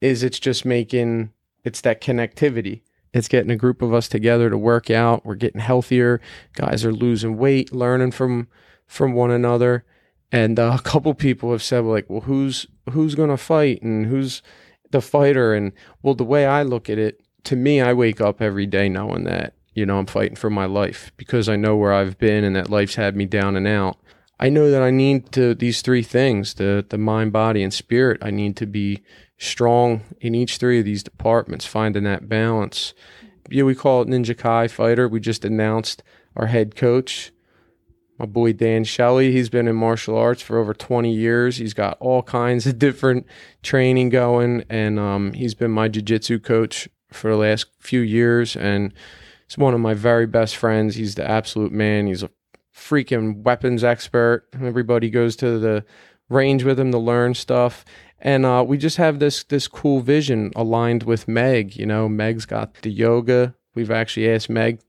is 0.00 0.22
it's 0.22 0.38
just 0.38 0.64
making 0.64 1.32
it's 1.64 1.80
that 1.82 2.00
connectivity. 2.00 2.82
It's 3.12 3.28
getting 3.28 3.50
a 3.50 3.56
group 3.56 3.82
of 3.82 3.92
us 3.92 4.08
together 4.08 4.48
to 4.48 4.56
work 4.56 4.90
out. 4.90 5.24
We're 5.26 5.34
getting 5.34 5.60
healthier. 5.60 6.20
Guys 6.54 6.84
are 6.84 6.92
losing 6.92 7.36
weight, 7.36 7.72
learning 7.72 8.12
from 8.12 8.48
from 8.86 9.12
one 9.12 9.30
another. 9.30 9.84
And 10.30 10.58
uh, 10.58 10.76
a 10.78 10.82
couple 10.82 11.12
people 11.14 11.52
have 11.52 11.62
said 11.62 11.84
like, 11.84 12.08
"Well, 12.08 12.22
who's 12.22 12.66
who's 12.90 13.14
going 13.14 13.30
to 13.30 13.36
fight 13.36 13.82
and 13.82 14.06
who's 14.06 14.42
the 14.90 15.02
fighter?" 15.02 15.54
And 15.54 15.72
well, 16.02 16.14
the 16.14 16.24
way 16.24 16.46
I 16.46 16.62
look 16.62 16.88
at 16.88 16.98
it, 16.98 17.20
to 17.44 17.56
me, 17.56 17.80
I 17.80 17.92
wake 17.92 18.20
up 18.20 18.40
every 18.40 18.66
day 18.66 18.88
knowing 18.88 19.24
that 19.24 19.54
you 19.74 19.84
know 19.84 19.98
I'm 19.98 20.06
fighting 20.06 20.36
for 20.36 20.50
my 20.50 20.64
life 20.64 21.12
because 21.16 21.48
I 21.48 21.56
know 21.56 21.76
where 21.76 21.92
I've 21.92 22.18
been 22.18 22.44
and 22.44 22.56
that 22.56 22.70
life's 22.70 22.94
had 22.94 23.14
me 23.14 23.26
down 23.26 23.56
and 23.56 23.66
out. 23.66 23.98
I 24.42 24.48
know 24.48 24.72
that 24.72 24.82
I 24.82 24.90
need 24.90 25.30
to 25.32 25.54
these 25.54 25.82
three 25.82 26.02
things, 26.02 26.54
the 26.54 26.84
the 26.88 26.98
mind, 26.98 27.32
body, 27.32 27.62
and 27.62 27.72
spirit. 27.72 28.18
I 28.20 28.32
need 28.32 28.56
to 28.56 28.66
be 28.66 29.04
strong 29.38 30.02
in 30.20 30.34
each 30.34 30.56
three 30.56 30.80
of 30.80 30.84
these 30.84 31.04
departments, 31.04 31.64
finding 31.64 32.02
that 32.04 32.28
balance. 32.28 32.92
Yeah, 33.48 33.62
we 33.62 33.76
call 33.76 34.02
it 34.02 34.08
Ninja 34.08 34.36
Kai 34.36 34.66
Fighter. 34.66 35.06
We 35.06 35.20
just 35.20 35.44
announced 35.44 36.02
our 36.34 36.46
head 36.46 36.74
coach, 36.74 37.30
my 38.18 38.26
boy 38.26 38.52
Dan 38.52 38.82
Shelley. 38.82 39.30
He's 39.30 39.48
been 39.48 39.68
in 39.68 39.76
martial 39.76 40.18
arts 40.18 40.42
for 40.42 40.58
over 40.58 40.74
20 40.74 41.14
years. 41.14 41.58
He's 41.58 41.74
got 41.74 41.96
all 42.00 42.24
kinds 42.24 42.66
of 42.66 42.80
different 42.80 43.26
training 43.62 44.08
going, 44.08 44.64
and 44.68 44.98
um, 44.98 45.34
he's 45.34 45.54
been 45.54 45.70
my 45.70 45.86
jiu-jitsu 45.86 46.40
coach 46.40 46.88
for 47.12 47.30
the 47.30 47.36
last 47.36 47.66
few 47.78 48.00
years. 48.00 48.56
And 48.56 48.92
he's 49.46 49.56
one 49.56 49.72
of 49.72 49.78
my 49.78 49.94
very 49.94 50.26
best 50.26 50.56
friends. 50.56 50.96
He's 50.96 51.14
the 51.14 51.30
absolute 51.30 51.70
man. 51.70 52.08
He's 52.08 52.24
a 52.24 52.30
freaking 52.74 53.42
weapons 53.42 53.84
expert. 53.84 54.46
Everybody 54.60 55.10
goes 55.10 55.36
to 55.36 55.58
the 55.58 55.84
range 56.28 56.64
with 56.64 56.78
him 56.78 56.90
to 56.92 56.98
learn 56.98 57.34
stuff. 57.34 57.84
And 58.18 58.46
uh, 58.46 58.64
we 58.66 58.78
just 58.78 58.96
have 58.98 59.18
this 59.18 59.42
this 59.44 59.66
cool 59.66 60.00
vision 60.00 60.52
aligned 60.54 61.02
with 61.02 61.26
Meg. 61.26 61.76
You 61.76 61.86
know, 61.86 62.08
Meg's 62.08 62.46
got 62.46 62.74
the 62.82 62.90
yoga. 62.90 63.54
We've 63.74 63.90
actually 63.90 64.30
asked 64.30 64.48
Meg 64.48 64.80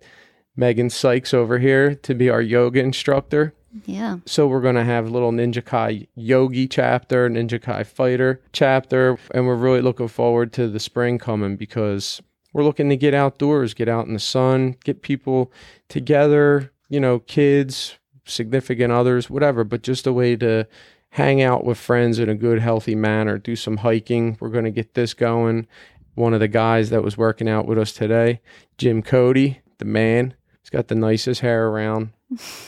Megan 0.55 0.89
Sykes 0.89 1.33
over 1.33 1.57
here 1.57 1.95
to 1.95 2.13
be 2.13 2.29
our 2.29 2.41
yoga 2.41 2.79
instructor. 2.79 3.53
Yeah. 3.85 4.17
So 4.25 4.47
we're 4.47 4.61
going 4.61 4.75
to 4.75 4.83
have 4.83 5.07
a 5.07 5.09
little 5.09 5.31
Ninja 5.31 5.65
Kai 5.65 6.07
Yogi 6.13 6.67
chapter, 6.67 7.27
Ninja 7.27 7.59
Kai 7.59 7.83
Fighter 7.83 8.39
chapter, 8.51 9.17
and 9.33 9.47
we're 9.47 9.55
really 9.55 9.81
looking 9.81 10.07
forward 10.07 10.53
to 10.53 10.67
the 10.67 10.79
spring 10.79 11.17
coming 11.17 11.55
because 11.55 12.21
we're 12.53 12.63
looking 12.63 12.89
to 12.89 12.95
get 12.95 13.15
outdoors, 13.15 13.73
get 13.73 13.89
out 13.89 14.05
in 14.05 14.13
the 14.13 14.19
sun, 14.19 14.75
get 14.83 15.01
people 15.01 15.51
together, 15.89 16.71
you 16.89 16.99
know, 16.99 17.19
kids, 17.19 17.97
significant 18.25 18.91
others, 18.91 19.29
whatever, 19.29 19.63
but 19.63 19.83
just 19.83 20.07
a 20.07 20.13
way 20.13 20.35
to 20.37 20.67
hang 21.11 21.41
out 21.41 21.63
with 21.63 21.77
friends 21.77 22.19
in 22.19 22.29
a 22.29 22.35
good 22.35 22.59
healthy 22.59 22.95
manner, 22.95 23.37
do 23.37 23.55
some 23.55 23.77
hiking. 23.77 24.37
We're 24.39 24.49
going 24.49 24.65
to 24.65 24.71
get 24.71 24.93
this 24.93 25.13
going. 25.13 25.67
One 26.15 26.33
of 26.33 26.39
the 26.39 26.47
guys 26.47 26.89
that 26.91 27.03
was 27.03 27.17
working 27.17 27.49
out 27.49 27.65
with 27.65 27.77
us 27.77 27.91
today, 27.91 28.41
Jim 28.77 29.01
Cody, 29.01 29.61
the 29.77 29.85
man, 29.85 30.35
He's 30.63 30.69
got 30.69 30.87
the 30.87 30.95
nicest 30.95 31.41
hair 31.41 31.67
around 31.67 32.13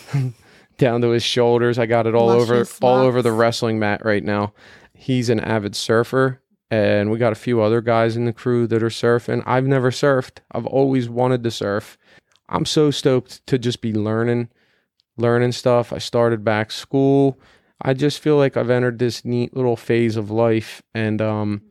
down 0.77 1.01
to 1.01 1.09
his 1.09 1.23
shoulders. 1.23 1.79
I 1.79 1.85
got 1.85 2.07
it 2.07 2.13
all 2.13 2.29
over 2.29 2.65
all 2.81 2.99
over 2.99 3.21
the 3.21 3.31
wrestling 3.31 3.79
mat 3.79 4.03
right 4.03 4.23
now. 4.23 4.53
He's 4.93 5.29
an 5.29 5.39
avid 5.39 5.77
surfer 5.77 6.41
and 6.69 7.09
we 7.09 7.17
got 7.17 7.31
a 7.31 7.35
few 7.35 7.61
other 7.61 7.79
guys 7.79 8.17
in 8.17 8.25
the 8.25 8.33
crew 8.33 8.67
that 8.67 8.83
are 8.83 8.87
surfing. 8.87 9.43
I've 9.45 9.65
never 9.65 9.91
surfed. 9.91 10.39
I've 10.51 10.65
always 10.65 11.07
wanted 11.07 11.43
to 11.43 11.51
surf. 11.51 11.97
I'm 12.49 12.65
so 12.65 12.91
stoked 12.91 13.45
to 13.47 13.57
just 13.57 13.81
be 13.81 13.93
learning 13.93 14.49
learning 15.17 15.53
stuff. 15.53 15.93
I 15.93 15.97
started 15.97 16.43
back 16.43 16.71
school. 16.71 17.39
I 17.81 17.93
just 17.93 18.19
feel 18.19 18.37
like 18.37 18.57
I've 18.57 18.69
entered 18.69 18.99
this 18.99 19.23
neat 19.23 19.55
little 19.55 19.77
phase 19.77 20.17
of 20.17 20.29
life 20.29 20.81
and 20.93 21.21
um 21.21 21.61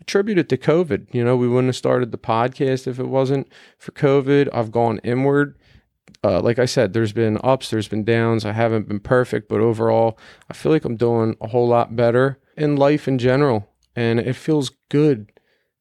attribute 0.00 0.38
it 0.38 0.48
to 0.48 0.56
COVID. 0.56 1.12
You 1.12 1.24
know, 1.24 1.36
we 1.36 1.48
wouldn't 1.48 1.68
have 1.68 1.76
started 1.76 2.12
the 2.12 2.18
podcast 2.18 2.86
if 2.86 3.00
it 3.00 3.08
wasn't 3.08 3.48
for 3.78 3.90
COVID. 3.92 4.48
I've 4.52 4.70
gone 4.70 5.00
inward. 5.02 5.58
Uh, 6.22 6.40
like 6.40 6.58
I 6.58 6.64
said, 6.64 6.92
there's 6.92 7.12
been 7.12 7.38
ups, 7.42 7.70
there's 7.70 7.88
been 7.88 8.04
downs. 8.04 8.44
I 8.44 8.52
haven't 8.52 8.88
been 8.88 9.00
perfect, 9.00 9.48
but 9.48 9.60
overall, 9.60 10.18
I 10.48 10.54
feel 10.54 10.72
like 10.72 10.84
I'm 10.84 10.96
doing 10.96 11.36
a 11.40 11.48
whole 11.48 11.68
lot 11.68 11.96
better 11.96 12.38
in 12.56 12.76
life 12.76 13.08
in 13.08 13.18
general. 13.18 13.68
And 13.94 14.20
it 14.20 14.34
feels 14.34 14.70
good 14.88 15.32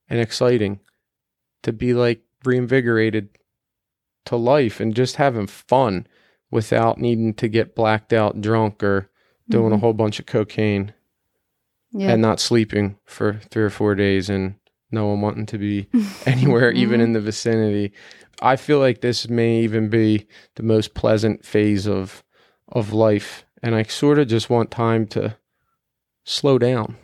and 0.09 0.19
exciting 0.19 0.79
to 1.63 1.71
be 1.71 1.93
like 1.93 2.21
reinvigorated 2.43 3.29
to 4.25 4.35
life 4.35 4.79
and 4.79 4.95
just 4.95 5.15
having 5.17 5.47
fun 5.47 6.07
without 6.51 6.97
needing 6.99 7.33
to 7.35 7.47
get 7.47 7.75
blacked 7.75 8.13
out 8.13 8.41
drunk 8.41 8.83
or 8.83 9.09
doing 9.49 9.71
a 9.71 9.77
Mhm. 9.77 9.79
whole 9.79 9.93
bunch 9.93 10.19
of 10.19 10.25
cocaine 10.25 10.93
Yeah. 11.91 12.11
and 12.13 12.21
not 12.21 12.39
sleeping 12.39 12.97
for 13.05 13.39
three 13.51 13.63
or 13.63 13.69
four 13.69 13.95
days 13.95 14.29
and 14.29 14.55
no 14.91 15.07
one 15.07 15.21
wanting 15.21 15.45
to 15.47 15.57
be 15.57 15.87
anywhere, 16.25 16.71
even 16.71 17.01
in 17.01 17.13
the 17.13 17.19
vicinity. 17.21 17.91
I 18.41 18.55
feel 18.55 18.79
like 18.79 19.01
this 19.01 19.29
may 19.29 19.61
even 19.61 19.89
be 19.89 20.27
the 20.55 20.63
most 20.63 20.93
pleasant 20.93 21.45
phase 21.45 21.87
of 21.87 22.23
of 22.69 22.91
life, 22.93 23.45
and 23.61 23.75
I 23.75 23.83
sort 23.83 24.17
of 24.19 24.27
just 24.27 24.49
want 24.49 24.71
time 24.71 25.05
to 25.07 25.37
slow 26.23 26.57
down, 26.57 26.97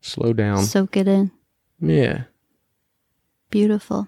slow 0.00 0.32
down. 0.32 0.62
Soak 0.64 0.96
it 0.96 1.06
in. 1.06 1.30
yeah, 1.80 2.24
Beautiful. 3.50 4.06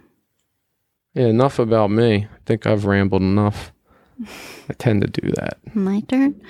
Yeah. 1.15 1.27
Enough 1.27 1.59
about 1.59 1.91
me. 1.91 2.25
I 2.25 2.39
think 2.47 2.67
I've 2.67 2.85
rambled 2.85 3.23
enough. 3.23 3.73
I 4.69 4.75
tend 4.79 5.03
to 5.03 5.09
do 5.09 5.31
that. 5.33 5.59
My 5.75 6.01
turn. 6.01 6.41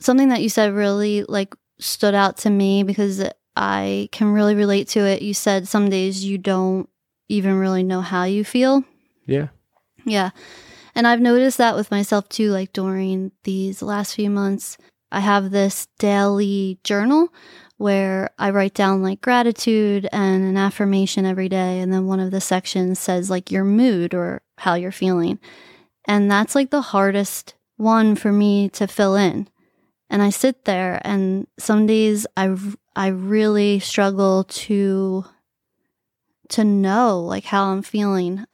Something 0.00 0.28
that 0.28 0.42
you 0.42 0.48
said 0.48 0.72
really 0.72 1.24
like 1.24 1.54
stood 1.78 2.14
out 2.14 2.38
to 2.38 2.50
me 2.50 2.82
because 2.82 3.22
I 3.56 4.08
can 4.12 4.32
really 4.32 4.54
relate 4.54 4.88
to 4.88 5.00
it. 5.00 5.22
You 5.22 5.34
said 5.34 5.66
some 5.66 5.90
days 5.90 6.24
you 6.24 6.38
don't 6.38 6.88
even 7.28 7.58
really 7.58 7.82
know 7.82 8.00
how 8.00 8.24
you 8.24 8.44
feel. 8.44 8.84
Yeah, 9.26 9.48
Yeah. 10.04 10.30
And 10.94 11.06
I've 11.06 11.20
noticed 11.20 11.58
that 11.58 11.76
with 11.76 11.90
myself 11.90 12.28
too, 12.28 12.50
like 12.50 12.72
during 12.72 13.30
these 13.44 13.82
last 13.82 14.14
few 14.14 14.30
months. 14.30 14.78
I 15.12 15.20
have 15.20 15.50
this 15.50 15.86
daily 15.98 16.78
journal 16.84 17.32
where 17.78 18.30
I 18.38 18.50
write 18.50 18.74
down 18.74 19.02
like 19.02 19.20
gratitude 19.20 20.08
and 20.12 20.44
an 20.44 20.56
affirmation 20.56 21.24
every 21.24 21.48
day. 21.48 21.78
And 21.80 21.92
then 21.92 22.06
one 22.06 22.20
of 22.20 22.32
the 22.32 22.40
sections 22.40 22.98
says 22.98 23.30
like 23.30 23.50
your 23.50 23.64
mood 23.64 24.14
or 24.14 24.42
how 24.58 24.74
you're 24.74 24.92
feeling. 24.92 25.38
And 26.04 26.30
that's 26.30 26.54
like 26.54 26.70
the 26.70 26.82
hardest 26.82 27.54
one 27.76 28.16
for 28.16 28.32
me 28.32 28.68
to 28.70 28.86
fill 28.88 29.14
in. 29.14 29.48
And 30.10 30.22
I 30.22 30.30
sit 30.30 30.64
there 30.64 31.00
and 31.04 31.46
some 31.58 31.86
days 31.86 32.26
I, 32.36 32.54
I 32.96 33.08
really 33.08 33.78
struggle 33.78 34.44
to 34.44 35.24
to 36.50 36.64
know 36.64 37.20
like 37.20 37.44
how 37.44 37.66
I'm 37.66 37.82
feeling 37.82 38.46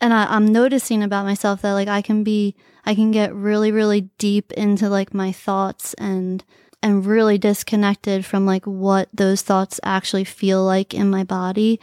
and 0.00 0.12
I, 0.12 0.26
I'm 0.28 0.46
noticing 0.46 1.02
about 1.02 1.24
myself 1.24 1.62
that 1.62 1.72
like 1.72 1.86
I 1.86 2.02
can 2.02 2.24
be 2.24 2.56
I 2.84 2.94
can 2.96 3.12
get 3.12 3.32
really 3.32 3.70
really 3.70 4.10
deep 4.18 4.52
into 4.52 4.88
like 4.88 5.14
my 5.14 5.30
thoughts 5.30 5.94
and 5.94 6.44
and 6.84 7.06
really 7.06 7.38
disconnected 7.38 8.26
from 8.26 8.44
like 8.44 8.66
what 8.66 9.08
those 9.14 9.40
thoughts 9.40 9.80
actually 9.82 10.24
feel 10.24 10.62
like 10.62 10.92
in 10.92 11.08
my 11.08 11.24
body. 11.24 11.80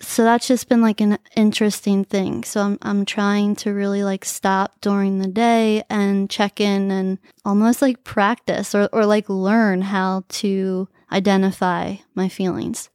So 0.00 0.24
that's 0.24 0.48
just 0.48 0.70
been 0.70 0.80
like 0.80 1.02
an 1.02 1.18
interesting 1.36 2.04
thing. 2.04 2.44
So 2.44 2.62
I'm 2.62 2.78
I'm 2.80 3.04
trying 3.04 3.56
to 3.56 3.74
really 3.74 4.02
like 4.02 4.24
stop 4.24 4.80
during 4.80 5.18
the 5.18 5.28
day 5.28 5.82
and 5.90 6.30
check 6.30 6.60
in 6.60 6.90
and 6.90 7.18
almost 7.44 7.82
like 7.82 8.04
practice 8.04 8.74
or 8.74 8.88
or 8.90 9.04
like 9.04 9.28
learn 9.28 9.82
how 9.82 10.24
to 10.28 10.88
identify 11.12 11.96
my 12.14 12.30
feelings. 12.30 12.88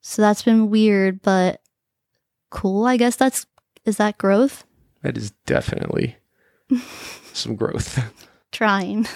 So 0.00 0.22
that's 0.22 0.42
been 0.42 0.70
weird, 0.70 1.22
but 1.22 1.60
cool. 2.50 2.84
I 2.84 2.96
guess 2.96 3.14
that's 3.14 3.46
is 3.84 3.98
that 3.98 4.18
growth? 4.18 4.64
that 5.02 5.16
is 5.16 5.30
definitely 5.46 6.16
some 7.32 7.54
growth. 7.54 8.26
Trying. 8.52 9.06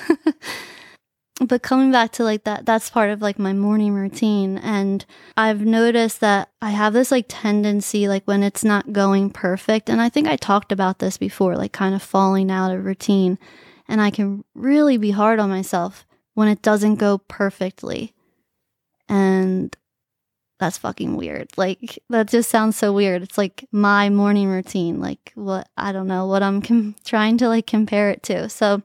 but 1.40 1.62
coming 1.62 1.90
back 1.90 2.12
to 2.12 2.22
like 2.22 2.44
that 2.44 2.64
that's 2.66 2.90
part 2.90 3.10
of 3.10 3.20
like 3.20 3.38
my 3.38 3.52
morning 3.52 3.94
routine 3.94 4.58
and 4.58 5.04
I've 5.36 5.62
noticed 5.62 6.20
that 6.20 6.50
I 6.60 6.70
have 6.70 6.92
this 6.92 7.10
like 7.10 7.24
tendency 7.28 8.06
like 8.06 8.24
when 8.26 8.42
it's 8.42 8.62
not 8.62 8.92
going 8.92 9.30
perfect 9.30 9.88
and 9.88 10.00
I 10.00 10.08
think 10.08 10.28
I 10.28 10.36
talked 10.36 10.70
about 10.70 11.00
this 11.00 11.16
before 11.16 11.56
like 11.56 11.72
kind 11.72 11.94
of 11.94 12.02
falling 12.02 12.50
out 12.50 12.72
of 12.72 12.84
routine 12.84 13.38
and 13.88 14.00
I 14.00 14.10
can 14.10 14.44
really 14.54 14.96
be 14.96 15.10
hard 15.10 15.38
on 15.38 15.50
myself 15.50 16.06
when 16.34 16.48
it 16.48 16.62
doesn't 16.62 16.96
go 16.96 17.18
perfectly. 17.18 18.14
And 19.08 19.76
that's 20.58 20.78
fucking 20.78 21.16
weird. 21.16 21.50
Like 21.56 21.98
that 22.08 22.28
just 22.28 22.48
sounds 22.48 22.76
so 22.76 22.92
weird. 22.92 23.22
It's 23.22 23.36
like 23.36 23.68
my 23.72 24.08
morning 24.08 24.48
routine, 24.48 25.00
like 25.00 25.32
what 25.34 25.68
I 25.76 25.92
don't 25.92 26.06
know 26.06 26.26
what 26.26 26.42
I'm 26.42 26.62
com- 26.62 26.94
trying 27.04 27.36
to 27.38 27.48
like 27.48 27.66
compare 27.66 28.10
it 28.10 28.22
to. 28.24 28.48
So 28.48 28.82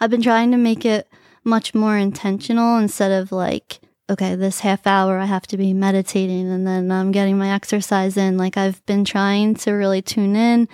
I've 0.00 0.10
been 0.10 0.22
trying 0.22 0.50
to 0.52 0.56
make 0.56 0.84
it 0.84 1.08
much 1.44 1.74
more 1.74 1.96
intentional 1.96 2.78
instead 2.78 3.10
of 3.10 3.32
like 3.32 3.80
okay, 4.10 4.34
this 4.34 4.60
half 4.60 4.86
hour 4.86 5.18
I 5.18 5.26
have 5.26 5.46
to 5.48 5.56
be 5.56 5.74
meditating 5.74 6.50
and 6.50 6.66
then 6.66 6.90
I'm 6.90 7.12
getting 7.12 7.36
my 7.36 7.50
exercise 7.50 8.16
in. 8.16 8.38
Like 8.38 8.56
I've 8.56 8.84
been 8.86 9.04
trying 9.04 9.54
to 9.56 9.72
really 9.72 10.00
tune 10.02 10.34
in 10.34 10.68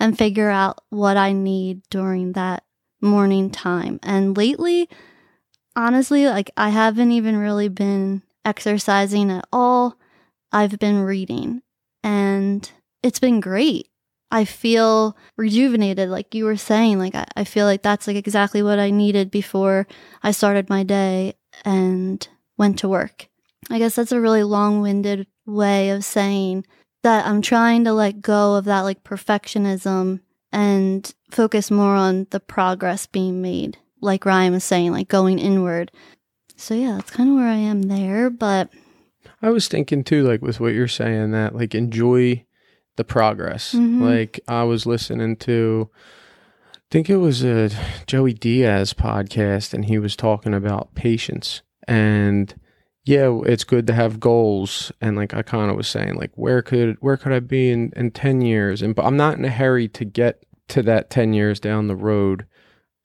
and 0.00 0.16
figure 0.16 0.48
out 0.48 0.82
what 0.88 1.16
I 1.16 1.32
need 1.32 1.82
during 1.90 2.32
that 2.32 2.64
morning 3.00 3.50
time. 3.50 4.00
And 4.02 4.36
lately, 4.36 4.88
honestly, 5.76 6.26
like 6.26 6.50
I 6.56 6.70
haven't 6.70 7.12
even 7.12 7.36
really 7.36 7.68
been 7.68 8.22
exercising 8.44 9.30
at 9.30 9.46
all. 9.52 9.98
I've 10.50 10.78
been 10.78 11.00
reading 11.00 11.62
and 12.02 12.70
it's 13.02 13.20
been 13.20 13.40
great. 13.40 13.87
I 14.30 14.44
feel 14.44 15.16
rejuvenated, 15.36 16.08
like 16.10 16.34
you 16.34 16.44
were 16.44 16.56
saying. 16.56 16.98
Like, 16.98 17.14
I, 17.14 17.26
I 17.36 17.44
feel 17.44 17.66
like 17.66 17.82
that's 17.82 18.06
like 18.06 18.16
exactly 18.16 18.62
what 18.62 18.78
I 18.78 18.90
needed 18.90 19.30
before 19.30 19.86
I 20.22 20.32
started 20.32 20.68
my 20.68 20.82
day 20.82 21.34
and 21.64 22.26
went 22.56 22.78
to 22.80 22.88
work. 22.88 23.28
I 23.70 23.78
guess 23.78 23.96
that's 23.96 24.12
a 24.12 24.20
really 24.20 24.42
long 24.42 24.80
winded 24.80 25.26
way 25.46 25.90
of 25.90 26.04
saying 26.04 26.66
that 27.02 27.26
I'm 27.26 27.42
trying 27.42 27.84
to 27.84 27.92
let 27.92 28.20
go 28.20 28.54
of 28.54 28.64
that 28.66 28.80
like 28.80 29.04
perfectionism 29.04 30.20
and 30.52 31.14
focus 31.30 31.70
more 31.70 31.94
on 31.94 32.26
the 32.30 32.40
progress 32.40 33.06
being 33.06 33.40
made. 33.40 33.78
Like 34.00 34.24
Ryan 34.24 34.54
was 34.54 34.64
saying, 34.64 34.92
like 34.92 35.08
going 35.08 35.38
inward. 35.38 35.90
So 36.56 36.74
yeah, 36.74 36.92
that's 36.92 37.10
kind 37.10 37.30
of 37.30 37.36
where 37.36 37.48
I 37.48 37.56
am 37.56 37.82
there. 37.82 38.30
But 38.30 38.70
I 39.42 39.50
was 39.50 39.68
thinking 39.68 40.04
too, 40.04 40.24
like 40.24 40.42
with 40.42 40.60
what 40.60 40.74
you're 40.74 40.88
saying, 40.88 41.30
that 41.32 41.54
like 41.54 41.74
enjoy 41.74 42.44
the 42.98 43.04
progress. 43.04 43.72
Mhm. 43.74 44.02
Like 44.02 44.38
I 44.46 44.64
was 44.64 44.84
listening 44.84 45.36
to 45.36 45.88
I 46.74 46.78
think 46.90 47.08
it 47.10 47.16
was 47.18 47.44
a 47.44 47.70
Joey 48.06 48.32
Diaz 48.32 48.94
podcast, 48.94 49.74
and 49.74 49.84
he 49.86 49.98
was 49.98 50.16
talking 50.16 50.54
about 50.54 50.94
patience. 50.94 51.60
And 51.86 52.54
yeah, 53.04 53.40
it's 53.44 53.64
good 53.64 53.86
to 53.88 53.92
have 53.94 54.20
goals. 54.20 54.90
And 55.00 55.16
like 55.16 55.32
I 55.34 55.42
kind 55.42 55.70
of 55.70 55.76
was 55.76 55.88
saying, 55.88 56.14
like 56.16 56.30
where 56.34 56.60
could 56.62 56.96
where 57.00 57.16
could 57.16 57.32
I 57.32 57.40
be 57.40 57.70
in 57.70 57.92
in 57.96 58.10
ten 58.10 58.40
years? 58.42 58.82
And 58.82 58.94
but 58.94 59.04
I'm 59.06 59.16
not 59.16 59.38
in 59.38 59.44
a 59.44 59.50
hurry 59.50 59.88
to 59.88 60.04
get 60.04 60.44
to 60.68 60.82
that 60.82 61.08
ten 61.10 61.32
years 61.34 61.60
down 61.60 61.88
the 61.88 61.96
road. 61.96 62.44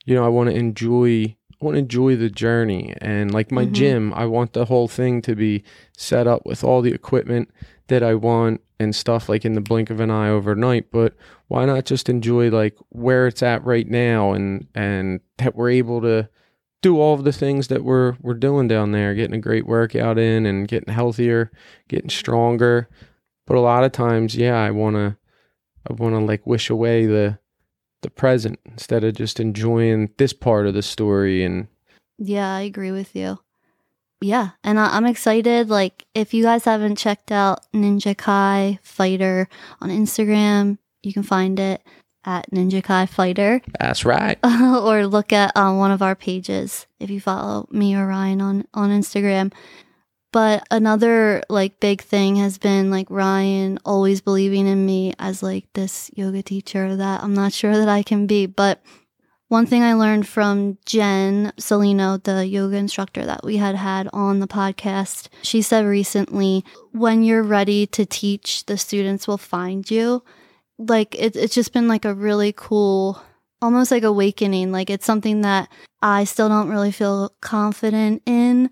You 0.05 0.15
know, 0.15 0.25
I 0.25 0.29
want 0.29 0.49
to 0.49 0.55
enjoy. 0.55 1.35
I 1.61 1.65
want 1.65 1.75
to 1.75 1.79
enjoy 1.79 2.17
the 2.17 2.29
journey 2.29 2.93
and 2.99 3.33
like 3.33 3.49
my 3.49 3.65
Mhm. 3.65 3.71
gym, 3.71 4.13
I 4.13 4.25
want 4.25 4.51
the 4.51 4.65
whole 4.65 4.89
thing 4.89 5.21
to 5.21 5.33
be 5.33 5.63
set 5.95 6.27
up 6.27 6.45
with 6.45 6.61
all 6.61 6.81
the 6.81 6.93
equipment 6.93 7.49
that 7.87 8.03
I 8.03 8.15
want 8.15 8.61
and 8.79 8.95
stuff 8.95 9.29
like 9.29 9.45
in 9.45 9.53
the 9.53 9.61
blink 9.61 9.89
of 9.89 9.99
an 9.99 10.11
eye 10.11 10.29
overnight. 10.29 10.91
But 10.91 11.15
why 11.47 11.65
not 11.65 11.85
just 11.85 12.09
enjoy 12.09 12.49
like 12.49 12.75
where 12.89 13.27
it's 13.27 13.43
at 13.43 13.63
right 13.63 13.87
now 13.87 14.33
and 14.33 14.67
and 14.75 15.19
that 15.37 15.55
we're 15.55 15.69
able 15.69 16.01
to 16.01 16.29
do 16.81 16.99
all 16.99 17.13
of 17.13 17.23
the 17.23 17.31
things 17.31 17.69
that 17.69 17.83
we're 17.83 18.15
we're 18.21 18.33
doing 18.33 18.67
down 18.67 18.91
there, 18.91 19.15
getting 19.15 19.35
a 19.35 19.41
great 19.41 19.65
workout 19.65 20.19
in 20.19 20.45
and 20.45 20.67
getting 20.67 20.93
healthier, 20.93 21.51
getting 21.87 22.09
stronger. 22.09 22.89
But 23.47 23.57
a 23.57 23.61
lot 23.61 23.83
of 23.83 23.91
times, 23.91 24.35
yeah, 24.35 24.61
I 24.61 24.71
wanna 24.71 25.17
I 25.89 25.93
wanna 25.93 26.19
like 26.19 26.45
wish 26.45 26.69
away 26.69 27.05
the 27.05 27.39
the 28.01 28.09
present 28.09 28.59
instead 28.65 29.03
of 29.03 29.15
just 29.15 29.39
enjoying 29.39 30.09
this 30.17 30.33
part 30.33 30.67
of 30.67 30.73
the 30.73 30.81
story 30.81 31.43
and 31.43 31.67
Yeah, 32.17 32.53
I 32.53 32.61
agree 32.61 32.91
with 32.91 33.15
you. 33.15 33.39
Yeah, 34.23 34.51
and 34.63 34.79
I, 34.79 34.95
I'm 34.95 35.05
excited. 35.05 35.69
Like, 35.69 36.05
if 36.15 36.33
you 36.33 36.43
guys 36.43 36.65
haven't 36.65 36.97
checked 36.97 37.31
out 37.31 37.71
Ninja 37.73 38.17
Kai 38.17 38.79
Fighter 38.81 39.49
on 39.81 39.89
Instagram, 39.89 40.77
you 41.01 41.13
can 41.13 41.23
find 41.23 41.59
it 41.59 41.81
at 42.25 42.49
Ninja 42.51 42.83
Kai 42.83 43.05
Fighter, 43.05 43.61
that's 43.79 44.05
right. 44.05 44.39
or 44.43 45.05
look 45.07 45.33
at 45.33 45.55
um, 45.57 45.77
one 45.77 45.91
of 45.91 46.01
our 46.01 46.15
pages 46.15 46.87
if 46.99 47.09
you 47.09 47.19
follow 47.19 47.67
me 47.69 47.95
or 47.95 48.07
Ryan 48.07 48.41
on 48.41 48.67
on 48.73 48.89
Instagram. 48.89 49.51
But 50.31 50.65
another 50.71 51.43
like 51.49 51.79
big 51.79 52.01
thing 52.01 52.37
has 52.37 52.57
been 52.57 52.89
like 52.89 53.07
Ryan 53.09 53.77
always 53.85 54.21
believing 54.21 54.67
in 54.67 54.85
me 54.85 55.13
as 55.19 55.43
like 55.43 55.71
this 55.73 56.09
yoga 56.15 56.41
teacher 56.41 56.95
that 56.95 57.23
I'm 57.23 57.33
not 57.33 57.53
sure 57.53 57.77
that 57.77 57.89
I 57.89 58.03
can 58.03 58.25
be, 58.25 58.45
but 58.45 58.81
one 59.53 59.67
thing 59.67 59.83
I 59.83 59.93
learned 59.93 60.27
from 60.27 60.79
Jen 60.83 61.53
Salino, 61.59 62.21
the 62.23 62.47
yoga 62.47 62.75
instructor 62.75 63.23
that 63.23 63.43
we 63.43 63.57
had 63.57 63.75
had 63.75 64.09
on 64.11 64.39
the 64.39 64.47
podcast, 64.47 65.27
she 65.43 65.61
said 65.61 65.85
recently, 65.85 66.65
when 66.91 67.21
you're 67.21 67.43
ready 67.43 67.85
to 67.85 68.03
teach, 68.03 68.65
the 68.65 68.79
students 68.79 69.27
will 69.27 69.37
find 69.37 69.91
you. 69.91 70.23
Like, 70.79 71.13
it, 71.13 71.35
it's 71.35 71.53
just 71.53 71.71
been 71.71 71.87
like 71.87 72.03
a 72.03 72.15
really 72.15 72.51
cool, 72.51 73.21
almost 73.61 73.91
like 73.91 74.01
awakening. 74.01 74.71
Like, 74.71 74.89
it's 74.89 75.05
something 75.05 75.41
that 75.41 75.69
I 76.01 76.23
still 76.23 76.49
don't 76.49 76.69
really 76.69 76.91
feel 76.91 77.31
confident 77.39 78.23
in. 78.25 78.71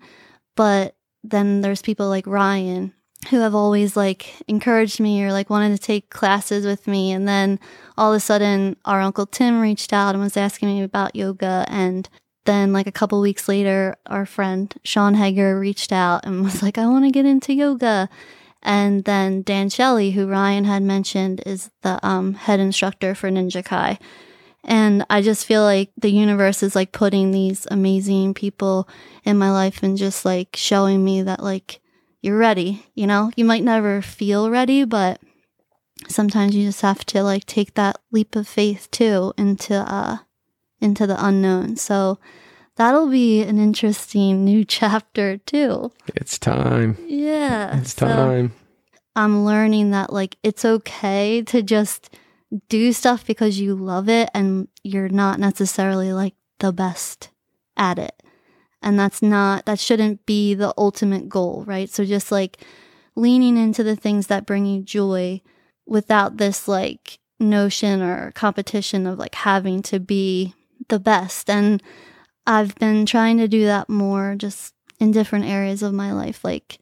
But 0.56 0.96
then 1.22 1.60
there's 1.60 1.80
people 1.80 2.08
like 2.08 2.26
Ryan 2.26 2.92
who 3.28 3.40
have 3.40 3.54
always 3.54 3.96
like 3.96 4.34
encouraged 4.48 5.00
me 5.00 5.22
or 5.22 5.32
like 5.32 5.50
wanted 5.50 5.76
to 5.76 5.82
take 5.82 6.10
classes 6.10 6.66
with 6.66 6.86
me. 6.86 7.12
And 7.12 7.26
then 7.26 7.60
all 7.96 8.12
of 8.12 8.16
a 8.16 8.20
sudden 8.20 8.76
our 8.84 9.00
uncle 9.00 9.26
Tim 9.26 9.60
reached 9.60 9.92
out 9.92 10.14
and 10.14 10.22
was 10.22 10.36
asking 10.36 10.68
me 10.68 10.82
about 10.82 11.16
yoga. 11.16 11.64
And 11.68 12.08
then 12.44 12.72
like 12.72 12.86
a 12.86 12.92
couple 12.92 13.20
weeks 13.20 13.48
later 13.48 13.96
our 14.06 14.26
friend 14.26 14.74
Sean 14.82 15.14
Hager 15.14 15.58
reached 15.58 15.92
out 15.92 16.24
and 16.24 16.42
was 16.44 16.62
like 16.62 16.78
I 16.78 16.86
want 16.86 17.04
to 17.04 17.10
get 17.10 17.26
into 17.26 17.54
yoga. 17.54 18.08
And 18.64 19.04
then 19.04 19.42
Dan 19.42 19.70
Shelley 19.70 20.12
who 20.12 20.28
Ryan 20.28 20.64
had 20.64 20.82
mentioned 20.82 21.42
is 21.46 21.70
the 21.82 22.04
um, 22.06 22.34
head 22.34 22.60
instructor 22.60 23.14
for 23.14 23.28
Ninja 23.28 23.64
Kai 23.64 23.98
and 24.64 25.04
I 25.10 25.22
just 25.22 25.46
feel 25.46 25.62
like 25.62 25.90
the 25.96 26.10
universe 26.10 26.62
is 26.62 26.76
like 26.76 26.92
putting 26.92 27.32
these 27.32 27.66
amazing 27.70 28.34
people 28.34 28.88
in 29.24 29.36
my 29.36 29.50
life 29.50 29.82
and 29.82 29.96
just 29.96 30.24
like 30.24 30.54
showing 30.54 31.04
me 31.04 31.22
that 31.22 31.42
like 31.42 31.80
you're 32.22 32.38
ready 32.38 32.86
you 32.94 33.06
know 33.06 33.30
you 33.36 33.44
might 33.44 33.62
never 33.64 34.00
feel 34.00 34.48
ready 34.50 34.84
but 34.84 35.20
sometimes 36.08 36.54
you 36.56 36.64
just 36.66 36.80
have 36.80 37.04
to 37.06 37.22
like 37.22 37.44
take 37.44 37.74
that 37.74 37.98
leap 38.10 38.34
of 38.36 38.46
faith 38.48 38.90
too 38.90 39.32
into 39.36 39.74
uh 39.74 40.16
into 40.80 41.06
the 41.06 41.24
unknown 41.24 41.76
so 41.76 42.18
that'll 42.76 43.08
be 43.08 43.42
an 43.42 43.58
interesting 43.58 44.44
new 44.44 44.64
chapter 44.78 45.36
too 45.38 45.92
It's 46.14 46.38
time. 46.38 46.96
yeah 47.06 47.76
It's 47.78 47.94
so 47.94 48.06
time. 48.06 48.52
i'm 49.14 49.44
learning 49.44 49.90
that 49.90 50.12
like 50.12 50.36
it's 50.42 50.64
okay 50.64 51.42
to 51.42 51.62
just 51.62 52.10
do 52.68 52.92
stuff 52.92 53.26
because 53.26 53.58
you 53.60 53.74
love 53.74 54.08
it 54.08 54.28
and 54.34 54.68
you're 54.82 55.08
not 55.08 55.38
necessarily 55.40 56.12
like 56.12 56.34
the 56.58 56.72
best 56.72 57.30
at 57.76 57.98
it 57.98 58.21
and 58.82 58.98
that's 58.98 59.22
not 59.22 59.66
that 59.66 59.78
shouldn't 59.78 60.24
be 60.26 60.54
the 60.54 60.72
ultimate 60.76 61.28
goal 61.28 61.64
right? 61.66 61.90
So 61.90 62.04
just 62.04 62.32
like 62.32 62.64
leaning 63.14 63.56
into 63.56 63.82
the 63.82 63.96
things 63.96 64.28
that 64.28 64.46
bring 64.46 64.66
you 64.66 64.82
joy 64.82 65.40
without 65.86 66.36
this 66.36 66.68
like 66.68 67.18
notion 67.38 68.00
or 68.02 68.32
competition 68.32 69.06
of 69.06 69.18
like 69.18 69.34
having 69.34 69.82
to 69.82 69.98
be 70.00 70.54
the 70.88 71.00
best. 71.00 71.50
And 71.50 71.82
i've 72.46 72.74
been 72.76 73.06
trying 73.06 73.38
to 73.38 73.46
do 73.46 73.64
that 73.66 73.88
more 73.88 74.34
just 74.36 74.74
in 74.98 75.12
different 75.12 75.44
areas 75.44 75.82
of 75.82 75.92
my 75.92 76.12
life. 76.12 76.44
Like 76.44 76.78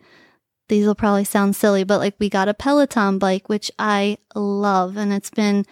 these 0.71 0.87
will 0.87 0.95
probably 0.95 1.25
sound 1.25 1.55
silly 1.57 1.85
but 1.85 1.99
like 1.99 2.15
we 2.19 2.31
got 2.31 2.49
a 2.49 2.55
peloton 2.55 3.19
bike 3.19 3.49
which 3.49 3.71
i 3.79 4.17
love 4.37 4.97
and 4.97 5.13
it's 5.13 5.29
been 5.29 5.67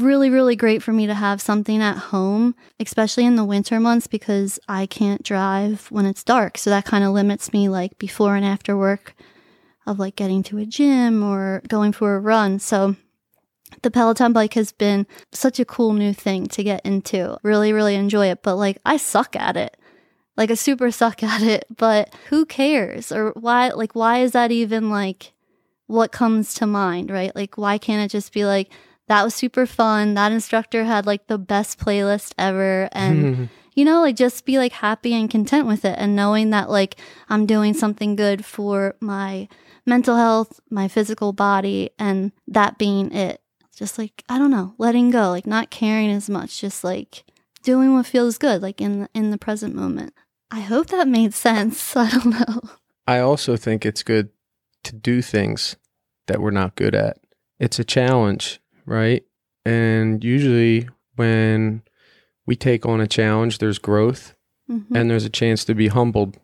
really 0.00 0.30
really 0.30 0.56
great 0.56 0.82
for 0.82 0.92
me 0.92 1.06
to 1.06 1.14
have 1.14 1.40
something 1.40 1.82
at 1.82 1.96
home 1.96 2.54
especially 2.80 3.26
in 3.26 3.36
the 3.36 3.44
winter 3.44 3.78
months 3.78 4.06
because 4.06 4.58
i 4.68 4.86
can't 4.86 5.22
drive 5.22 5.86
when 5.90 6.06
it's 6.06 6.24
dark 6.24 6.56
so 6.56 6.70
that 6.70 6.84
kind 6.84 7.04
of 7.04 7.12
limits 7.12 7.52
me 7.52 7.68
like 7.68 7.98
before 7.98 8.36
and 8.36 8.44
after 8.44 8.76
work 8.76 9.14
of 9.86 9.98
like 9.98 10.16
getting 10.16 10.42
to 10.44 10.58
a 10.58 10.66
gym 10.66 11.22
or 11.22 11.62
going 11.68 11.92
for 11.92 12.14
a 12.14 12.20
run. 12.20 12.58
So 12.58 12.96
the 13.82 13.90
Peloton 13.90 14.32
bike 14.32 14.54
has 14.54 14.72
been 14.72 15.06
such 15.32 15.58
a 15.58 15.64
cool 15.64 15.92
new 15.92 16.12
thing 16.12 16.46
to 16.48 16.62
get 16.62 16.84
into. 16.84 17.38
Really, 17.42 17.72
really 17.72 17.94
enjoy 17.94 18.26
it. 18.26 18.42
But 18.42 18.56
like, 18.56 18.78
I 18.84 18.96
suck 18.96 19.34
at 19.36 19.56
it. 19.56 19.76
Like, 20.36 20.50
I 20.50 20.54
super 20.54 20.90
suck 20.90 21.22
at 21.22 21.42
it. 21.42 21.64
But 21.76 22.14
who 22.28 22.46
cares? 22.46 23.10
Or 23.12 23.30
why, 23.32 23.70
like, 23.70 23.94
why 23.94 24.18
is 24.18 24.32
that 24.32 24.52
even 24.52 24.90
like 24.90 25.32
what 25.86 26.12
comes 26.12 26.54
to 26.54 26.66
mind, 26.66 27.10
right? 27.10 27.34
Like, 27.34 27.58
why 27.58 27.78
can't 27.78 28.04
it 28.04 28.14
just 28.14 28.32
be 28.32 28.44
like, 28.44 28.70
that 29.12 29.24
was 29.24 29.34
super 29.34 29.66
fun. 29.66 30.14
That 30.14 30.32
instructor 30.32 30.84
had 30.84 31.04
like 31.04 31.26
the 31.26 31.36
best 31.36 31.78
playlist 31.78 32.32
ever. 32.38 32.88
And 32.92 33.50
you 33.74 33.84
know, 33.84 34.00
like 34.00 34.16
just 34.16 34.46
be 34.46 34.56
like 34.56 34.72
happy 34.72 35.12
and 35.12 35.30
content 35.30 35.66
with 35.66 35.84
it 35.84 35.96
and 35.98 36.16
knowing 36.16 36.48
that 36.50 36.70
like 36.70 36.96
I'm 37.28 37.44
doing 37.44 37.74
something 37.74 38.16
good 38.16 38.42
for 38.42 38.94
my 39.00 39.48
mental 39.84 40.16
health, 40.16 40.60
my 40.70 40.88
physical 40.88 41.34
body, 41.34 41.90
and 41.98 42.32
that 42.48 42.78
being 42.78 43.12
it. 43.12 43.42
Just 43.76 43.98
like, 43.98 44.24
I 44.30 44.38
don't 44.38 44.50
know, 44.50 44.74
letting 44.78 45.10
go, 45.10 45.28
like 45.28 45.46
not 45.46 45.70
caring 45.70 46.10
as 46.10 46.30
much, 46.30 46.62
just 46.62 46.82
like 46.82 47.24
doing 47.62 47.92
what 47.92 48.06
feels 48.06 48.38
good, 48.38 48.62
like 48.62 48.80
in 48.80 49.10
in 49.12 49.30
the 49.30 49.38
present 49.38 49.74
moment. 49.74 50.14
I 50.50 50.60
hope 50.60 50.86
that 50.86 51.06
made 51.06 51.34
sense. 51.34 51.94
I 51.96 52.08
don't 52.08 52.26
know. 52.26 52.62
I 53.06 53.18
also 53.18 53.58
think 53.58 53.84
it's 53.84 54.02
good 54.02 54.30
to 54.84 54.94
do 54.94 55.20
things 55.20 55.76
that 56.28 56.40
we're 56.40 56.50
not 56.50 56.76
good 56.76 56.94
at. 56.94 57.18
It's 57.58 57.78
a 57.78 57.84
challenge, 57.84 58.61
right? 58.86 59.24
And 59.64 60.22
usually 60.24 60.88
when 61.16 61.82
we 62.46 62.56
take 62.56 62.84
on 62.86 63.00
a 63.00 63.06
challenge, 63.06 63.58
there's 63.58 63.78
growth 63.78 64.34
Mhm. 64.68 64.86
and 64.94 65.10
there's 65.10 65.24
a 65.24 65.30
chance 65.30 65.64
to 65.66 65.74
be 65.74 65.88
humbled. 65.88 66.38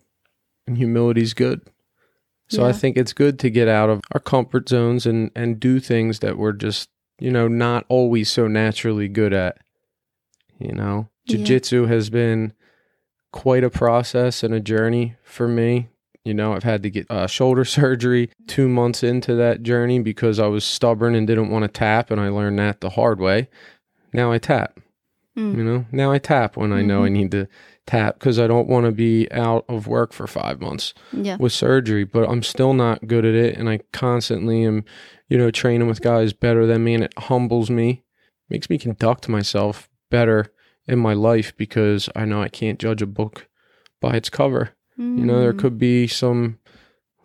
And 0.66 0.76
humility's 0.76 1.34
good. 1.34 1.62
So 2.50 2.64
I 2.64 2.72
think 2.72 2.96
it's 2.96 3.12
good 3.12 3.38
to 3.40 3.50
get 3.50 3.68
out 3.68 3.90
of 3.90 4.00
our 4.12 4.20
comfort 4.20 4.68
zones 4.70 5.04
and 5.06 5.30
and 5.34 5.60
do 5.60 5.80
things 5.80 6.20
that 6.20 6.38
we're 6.38 6.52
just, 6.52 6.88
you 7.18 7.30
know, 7.30 7.46
not 7.48 7.84
always 7.88 8.30
so 8.30 8.48
naturally 8.48 9.08
good 9.08 9.32
at. 9.34 9.58
You 10.58 10.72
know, 10.72 11.08
Yeah. 11.26 11.36
jiu-jitsu 11.36 11.86
has 11.86 12.08
been 12.10 12.52
quite 13.32 13.64
a 13.64 13.70
process 13.70 14.42
and 14.42 14.54
a 14.54 14.60
journey 14.60 15.16
for 15.22 15.46
me. 15.46 15.88
You 16.28 16.34
know, 16.34 16.52
I've 16.52 16.62
had 16.64 16.82
to 16.82 16.90
get 16.90 17.10
uh, 17.10 17.26
shoulder 17.26 17.64
surgery 17.78 18.28
2 18.48 18.68
months 18.68 19.02
into 19.02 19.34
that 19.36 19.62
journey 19.62 19.98
because 19.98 20.38
I 20.38 20.46
was 20.46 20.62
stubborn 20.62 21.14
and 21.14 21.26
didn't 21.26 21.48
want 21.48 21.62
to 21.62 21.68
tap 21.68 22.10
and 22.10 22.20
I 22.20 22.28
learned 22.28 22.58
that 22.58 22.82
the 22.82 22.90
hard 22.90 23.18
way. 23.18 23.48
Now 24.12 24.30
I 24.30 24.36
tap. 24.36 24.78
Mm. 25.38 25.56
You 25.56 25.64
know, 25.64 25.86
now 25.90 26.12
I 26.12 26.18
tap 26.18 26.56
when 26.58 26.70
I 26.70 26.82
know 26.82 27.02
I 27.04 27.08
Mhm. 27.08 27.12
need 27.12 27.30
to 27.30 27.46
tap 27.86 28.18
because 28.18 28.38
I 28.38 28.46
don't 28.46 28.68
want 28.68 28.84
to 28.84 28.92
be 28.92 29.26
out 29.32 29.64
of 29.70 29.86
work 29.86 30.12
for 30.12 30.26
five 30.26 30.60
months 30.60 30.92
Yeah. 31.14 31.38
with 31.40 31.52
surgery, 31.52 32.04
but 32.04 32.28
I'm 32.28 32.42
still 32.42 32.74
not 32.74 33.06
good 33.06 33.24
at 33.24 33.34
it. 33.34 33.56
And 33.56 33.66
I 33.66 33.78
constantly 33.94 34.64
am, 34.64 34.84
you 35.30 35.38
know, 35.38 35.50
training 35.50 35.88
with 35.88 36.02
guys 36.02 36.34
better 36.34 36.66
than 36.66 36.84
me 36.84 36.92
and 36.92 37.04
it 37.04 37.14
humbles 37.16 37.70
me, 37.70 38.02
makes 38.50 38.68
me 38.68 38.76
conduct 38.76 39.30
myself 39.30 39.88
better 40.10 40.52
in 40.86 40.98
my 40.98 41.14
life 41.14 41.56
because 41.56 42.10
I 42.14 42.26
know 42.26 42.42
I 42.42 42.48
can't 42.48 42.78
judge 42.78 43.00
a 43.00 43.06
book 43.06 43.46
by 44.02 44.12
its 44.16 44.28
cover. 44.28 44.70
You 44.98 45.04
know, 45.24 45.40
there 45.40 45.52
Mm. 45.52 45.58
could 45.60 45.78
be 45.78 46.06
some 46.08 46.58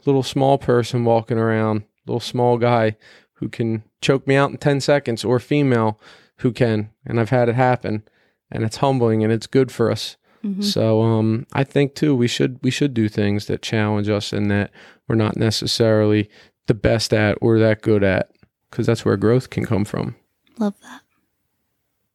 little 0.05 0.21
small 0.23 0.57
person 0.59 1.05
walking 1.05 1.37
around, 1.39 1.83
little 2.05 2.19
small 2.19 2.57
guy 2.59 2.95
who 3.35 3.49
can 3.49 3.83
choke 3.99 4.27
me 4.27 4.35
out 4.35 4.51
in 4.51 4.57
10 4.57 4.79
seconds 4.79 5.25
or 5.25 5.39
female 5.39 5.99
who 6.37 6.51
can, 6.51 6.89
and 7.05 7.19
I've 7.19 7.29
had 7.31 7.49
it 7.49 7.55
happen, 7.55 8.03
and 8.51 8.63
it's 8.63 8.77
humbling 8.77 9.23
and 9.23 9.33
it's 9.33 9.47
good 9.47 9.71
for 9.71 9.89
us. 9.89 10.17
Mhm. 10.43 10.63
So 10.63 11.01
um, 11.01 11.47
I 11.53 11.63
think 11.63 11.95
too 11.95 12.15
we 12.15 12.27
should 12.27 12.59
we 12.61 12.69
should 12.69 12.93
do 12.93 13.09
things 13.09 13.47
that 13.47 13.61
challenge 13.61 14.07
us 14.09 14.31
and 14.33 14.51
that 14.51 14.71
we're 15.07 15.15
not 15.15 15.35
necessarily 15.37 16.29
the 16.67 16.73
best 16.73 17.11
at 17.13 17.37
or 17.41 17.57
that 17.59 17.81
good 17.81 18.03
at, 18.03 18.29
because 18.69 18.85
that's 18.85 19.03
where 19.05 19.17
growth 19.17 19.49
can 19.49 19.65
come 19.65 19.85
from. 19.85 20.15
Love 20.59 20.75
that. 20.81 21.01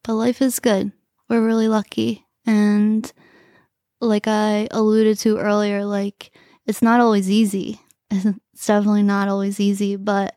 But 0.04 0.14
life 0.14 0.40
is 0.40 0.60
good. 0.60 0.92
We're 1.28 1.44
really 1.44 1.68
lucky. 1.68 2.26
And 2.46 3.10
like 4.00 4.26
I 4.26 4.68
alluded 4.70 5.18
to 5.20 5.38
earlier, 5.38 5.84
like 5.84 6.30
it's 6.66 6.82
not 6.82 7.00
always 7.00 7.30
easy. 7.30 7.80
It's 8.54 8.66
definitely 8.66 9.04
not 9.04 9.28
always 9.28 9.60
easy. 9.60 9.94
But 9.94 10.34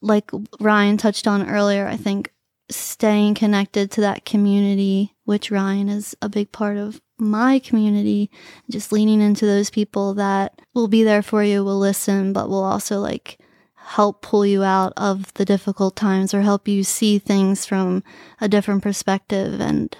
like 0.00 0.32
Ryan 0.58 0.96
touched 0.96 1.28
on 1.28 1.48
earlier, 1.48 1.86
I 1.86 1.96
think 1.96 2.32
staying 2.70 3.34
connected 3.34 3.90
to 3.92 4.00
that 4.00 4.24
community, 4.24 5.14
which 5.24 5.52
Ryan 5.52 5.88
is 5.88 6.16
a 6.20 6.28
big 6.28 6.50
part 6.50 6.76
of 6.76 7.00
my 7.18 7.60
community, 7.60 8.30
just 8.68 8.90
leaning 8.90 9.20
into 9.20 9.46
those 9.46 9.70
people 9.70 10.14
that 10.14 10.60
will 10.74 10.88
be 10.88 11.04
there 11.04 11.22
for 11.22 11.44
you, 11.44 11.62
will 11.62 11.78
listen, 11.78 12.32
but 12.32 12.48
will 12.48 12.64
also 12.64 12.98
like 12.98 13.38
help 13.74 14.22
pull 14.22 14.44
you 14.44 14.62
out 14.62 14.92
of 14.96 15.32
the 15.34 15.44
difficult 15.44 15.94
times 15.96 16.34
or 16.34 16.42
help 16.42 16.66
you 16.66 16.82
see 16.82 17.18
things 17.18 17.64
from 17.64 18.02
a 18.40 18.48
different 18.48 18.82
perspective. 18.82 19.60
And 19.60 19.96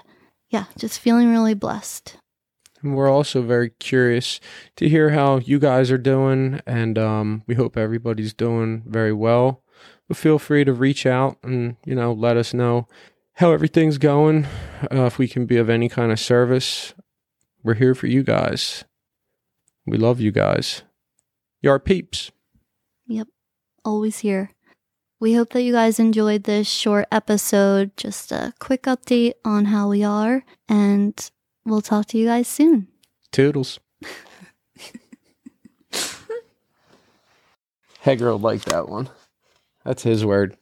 yeah, 0.49 0.65
just 0.77 0.99
feeling 0.99 1.29
really 1.29 1.53
blessed. 1.53 2.17
And 2.83 2.95
we're 2.95 3.09
also 3.09 3.41
very 3.41 3.69
curious 3.69 4.39
to 4.75 4.89
hear 4.89 5.11
how 5.11 5.37
you 5.37 5.57
guys 5.57 5.89
are 5.89 5.97
doing, 5.97 6.59
and 6.67 6.97
um, 6.97 7.43
we 7.47 7.55
hope 7.55 7.77
everybody's 7.77 8.33
doing 8.33 8.83
very 8.85 9.13
well. 9.13 9.63
But 10.07 10.17
feel 10.17 10.37
free 10.37 10.65
to 10.65 10.73
reach 10.73 11.05
out 11.05 11.37
and 11.43 11.77
you 11.85 11.95
know 11.95 12.11
let 12.11 12.35
us 12.35 12.53
know 12.53 12.87
how 13.35 13.53
everything's 13.53 13.97
going. 13.97 14.45
Uh, 14.91 15.05
if 15.05 15.17
we 15.17 15.27
can 15.27 15.45
be 15.45 15.57
of 15.57 15.69
any 15.69 15.87
kind 15.87 16.11
of 16.11 16.19
service, 16.19 16.93
we're 17.63 17.75
here 17.75 17.95
for 17.95 18.07
you 18.07 18.21
guys. 18.21 18.83
We 19.85 19.97
love 19.97 20.19
you 20.19 20.31
guys. 20.31 20.83
You're 21.61 21.79
peeps. 21.79 22.31
Yep, 23.07 23.27
always 23.85 24.19
here. 24.19 24.51
We 25.21 25.35
hope 25.35 25.51
that 25.53 25.61
you 25.61 25.71
guys 25.71 25.99
enjoyed 25.99 26.43
this 26.43 26.67
short 26.67 27.05
episode. 27.09 27.95
Just 27.95 28.33
a 28.33 28.53
quick 28.59 28.83
update 28.83 29.35
on 29.45 29.65
how 29.65 29.87
we 29.87 30.03
are, 30.03 30.43
and 30.67 31.31
we'll 31.65 31.81
talk 31.81 32.05
to 32.07 32.17
you 32.17 32.25
guys 32.27 32.47
soon. 32.47 32.87
Toodles. 33.31 33.79
Hager 38.01 38.31
will 38.31 38.39
like 38.39 38.65
that 38.65 38.89
one. 38.89 39.09
That's 39.85 40.03
his 40.03 40.25
word. 40.25 40.57